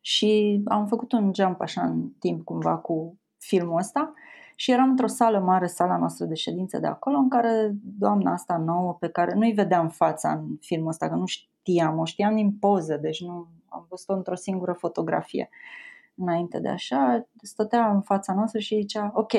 [0.00, 4.12] Și am făcut un jump așa în timp cumva cu filmul ăsta
[4.54, 8.56] și eram într-o sală mare, sala noastră de ședință de acolo, în care doamna asta
[8.56, 12.52] nouă, pe care nu-i vedeam fața în filmul ăsta, că nu știam, o știam din
[12.52, 15.48] poză, deci nu am văzut-o într-o singură fotografie
[16.14, 19.32] înainte de așa, stătea în fața noastră și zicea, ok,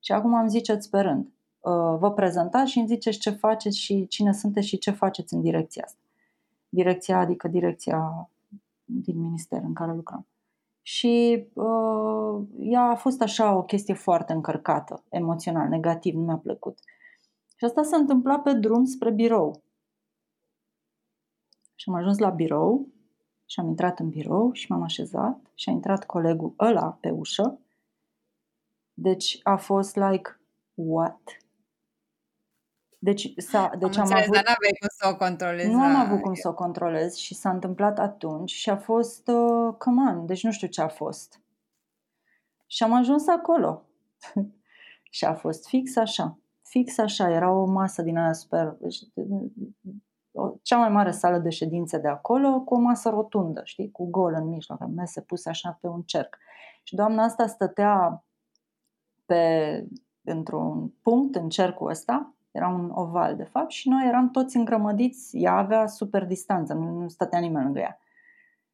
[0.00, 1.39] și acum am ziceți pe rând, uh,
[1.98, 5.82] vă prezentați și îmi ziceți ce faceți și cine sunteți și ce faceți în direcția
[5.84, 6.00] asta.
[6.68, 8.30] Direcția, adică direcția
[8.84, 10.26] din minister în care lucrăm
[10.82, 16.78] și uh, ea a fost așa o chestie foarte încărcată, emoțional, negativ, nu mi-a plăcut.
[17.56, 19.62] Și asta s-a întâmplat pe drum spre birou.
[21.74, 22.88] Și am ajuns la birou
[23.46, 27.58] și am intrat în birou și m-am așezat și a intrat colegul ăla pe ușă.
[28.94, 30.40] Deci a fost like,
[30.74, 31.20] what?
[33.02, 34.34] Deci, s-a, deci am, am înțeles, avut...
[34.34, 35.68] dar n-aveai cum să o controlezi.
[35.68, 39.74] Nu am avut cum să o controlez și s-a întâmplat atunci și a fost, uh,
[39.78, 41.40] come on, deci nu știu ce a fost.
[42.66, 43.82] Și am ajuns acolo.
[45.16, 46.38] și a fost fix așa.
[46.62, 48.76] Fix așa, era o masă din aia super...
[48.80, 48.98] Deci,
[50.62, 54.34] cea mai mare sală de ședințe de acolo, cu o masă rotundă, știi, cu gol
[54.34, 56.38] în mijloc, mese puse așa pe un cerc.
[56.82, 58.24] Și doamna asta stătea
[59.26, 59.84] pe,
[60.24, 65.36] într-un punct în cercul ăsta era un oval, de fapt, și noi eram toți îngrămădiți.
[65.36, 67.98] Ea avea super distanță, nu, nu stătea nimeni lângă ea.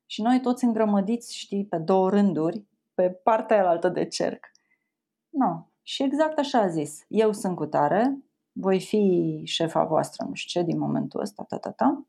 [0.07, 2.65] Și noi toți îngrămădiți, știi, pe două rânduri,
[2.95, 4.51] pe partea altă de cerc.
[5.29, 5.67] No.
[5.83, 7.05] Și exact așa a zis.
[7.09, 8.19] Eu sunt cu tare,
[8.53, 12.07] voi fi șefa voastră, nu știu ce, din momentul ăsta, ta, ta, ta,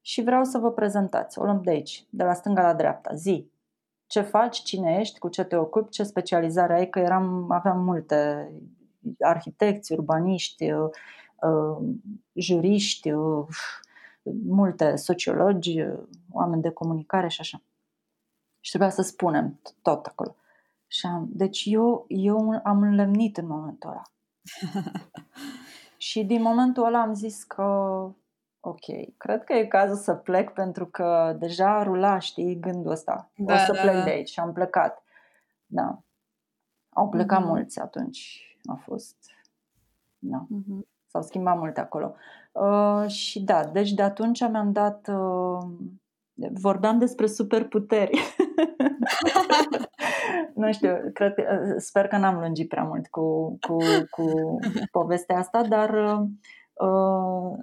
[0.00, 1.38] și vreau să vă prezentați.
[1.38, 3.14] O luăm de aici, de la stânga la dreapta.
[3.14, 3.50] Zi,
[4.06, 8.50] ce faci, cine ești, cu ce te ocupi, ce specializare ai, că eram, aveam multe
[9.20, 10.90] arhitecți, urbaniști, uh,
[11.40, 11.86] uh,
[12.32, 13.46] juriști, uh,
[14.46, 15.84] multe sociologi,
[16.30, 17.62] oameni de comunicare și așa.
[18.60, 20.36] Și trebuia să spunem tot acolo.
[20.86, 24.02] Și am, deci eu, eu am înlemnit în momentul ăla.
[25.96, 27.62] și din momentul ăla am zis că
[28.60, 33.30] ok, cred că e cazul să plec pentru că deja rula, știi, gândul ăsta.
[33.36, 34.02] Da, o să da, plec da.
[34.02, 35.02] de aici și am plecat.
[35.66, 36.02] Da.
[36.88, 37.46] Au plecat mm-hmm.
[37.46, 39.16] mulți atunci a fost...
[40.18, 40.46] Da.
[40.46, 40.86] Uh-huh.
[41.06, 42.14] S-au schimbat multe acolo.
[42.52, 45.08] Uh, și da, deci de atunci mi-am dat...
[45.08, 45.58] Uh,
[46.52, 48.20] vorbeam despre superputeri.
[50.54, 53.76] nu știu, cred, uh, sper că n-am lungit prea mult cu, cu,
[54.10, 54.58] cu
[54.90, 56.18] povestea asta, dar
[56.72, 57.58] uh,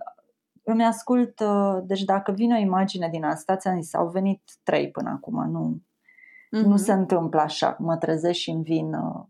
[0.64, 4.92] îmi ascult, uh, deci dacă vine o imagine din asta, ți-am zis, au venit trei
[4.92, 6.66] până acum, nu, uh-huh.
[6.66, 9.24] nu se întâmplă așa, mă trezesc și îmi vin uh,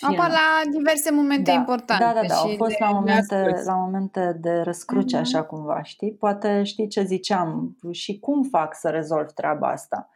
[0.00, 2.04] Apar la diverse momente da, importante.
[2.04, 5.20] Da, da, da, au fost la momente, la momente de răscruce, mm-hmm.
[5.20, 6.12] așa cumva, știi?
[6.12, 10.08] Poate știi ce ziceam și cum fac să rezolv treaba asta.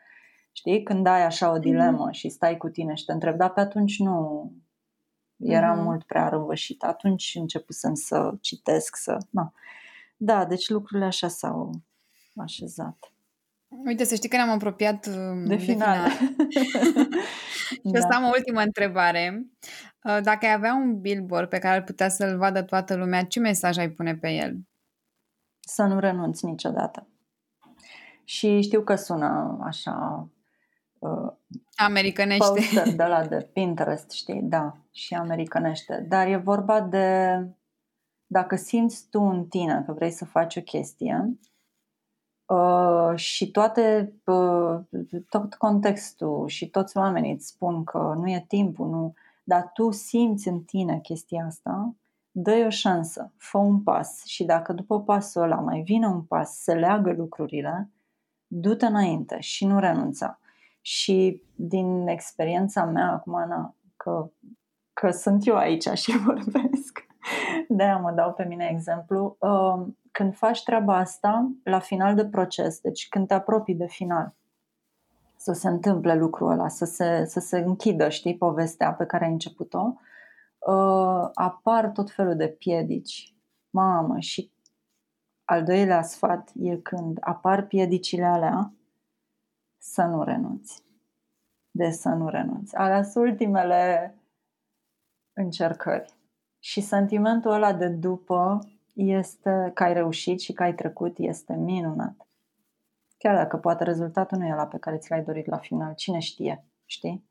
[0.53, 0.83] Știi?
[0.83, 2.15] Când ai așa o dilemă mm-hmm.
[2.15, 4.51] și stai cu tine și te întrebi, dar pe atunci nu
[5.37, 5.83] era mm-hmm.
[5.83, 6.83] mult prea răvășit.
[6.83, 9.19] Atunci începusem să citesc, să...
[9.31, 9.53] Na.
[10.17, 11.71] Da, deci lucrurile așa s-au
[12.37, 13.13] așezat.
[13.69, 16.11] Uite, să știi că ne-am apropiat um, de, de final.
[16.11, 16.37] final.
[17.69, 17.99] și da.
[17.99, 19.47] asta am o ultimă întrebare.
[20.03, 23.41] Uh, dacă ai avea un billboard pe care ar putea să-l vadă toată lumea, ce
[23.41, 24.57] mesaj ai pune pe el?
[25.61, 27.09] Să nu renunți niciodată.
[28.25, 30.29] Și știu că sună așa
[30.99, 31.33] uh,
[31.77, 32.45] americanește.
[32.47, 36.07] Poster de la de Pinterest, știi, da, și americanește.
[36.09, 37.39] Dar e vorba de
[38.27, 41.39] dacă simți tu în tine că vrei să faci o chestie
[42.49, 44.79] uh, și toate, uh,
[45.29, 50.49] tot contextul și toți oamenii îți spun că nu e timpul, nu, dar tu simți
[50.49, 51.95] în tine chestia asta,
[52.31, 56.63] dă o șansă, fă un pas și dacă după pasul ăla mai vine un pas,
[56.63, 57.91] se leagă lucrurile,
[58.47, 60.39] du-te înainte și nu renunța.
[60.81, 64.31] Și din experiența mea acum, Ana, că,
[64.93, 67.07] că sunt eu aici și vorbesc,
[67.69, 69.87] de-aia mă dau pe mine exemplu, uh,
[70.19, 74.35] când faci treaba asta, la final de proces, deci când te apropii de final,
[75.37, 79.31] să se întâmple lucrul ăla, să se, să se închidă, știi, povestea pe care ai
[79.31, 79.95] început-o,
[80.59, 83.35] uh, apar tot felul de piedici.
[83.71, 84.53] Mamă, și
[85.45, 88.73] al doilea sfat e când apar piedicile alea,
[89.79, 90.85] să nu renunți.
[91.71, 92.77] De să nu renunți.
[92.77, 94.15] Alea sunt ultimele
[95.33, 96.13] încercări.
[96.59, 98.59] Și sentimentul ăla de după
[98.99, 102.29] este că ai reușit și că ai trecut este minunat.
[103.19, 106.19] Chiar dacă poate rezultatul nu e la pe care ți l-ai dorit la final, cine
[106.19, 107.29] știe, știi?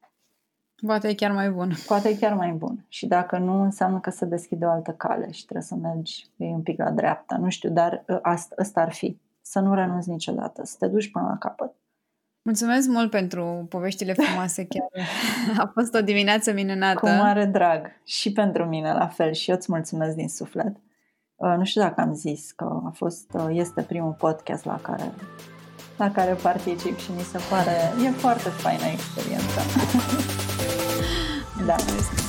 [0.85, 1.71] Poate e chiar mai bun.
[1.87, 2.85] Poate e chiar mai bun.
[2.87, 6.61] Și dacă nu, înseamnă că se deschide o altă cale și trebuie să mergi un
[6.61, 7.37] pic la dreapta.
[7.37, 9.19] Nu știu, dar ă, asta, asta ar fi.
[9.41, 11.71] Să nu renunți niciodată, să te duci până la capăt.
[12.41, 14.87] Mulțumesc mult pentru poveștile frumoase, chiar
[15.57, 16.99] a fost o dimineață minunată.
[16.99, 20.77] Cu mare drag și pentru mine la fel și eu îți mulțumesc din suflet.
[21.37, 25.13] Uh, nu știu dacă am zis că a fost, uh, este primul podcast la care,
[25.97, 29.61] la care particip și mi se pare, e foarte faină experiența.
[31.67, 31.75] da.
[31.75, 32.26] Mulțumesc.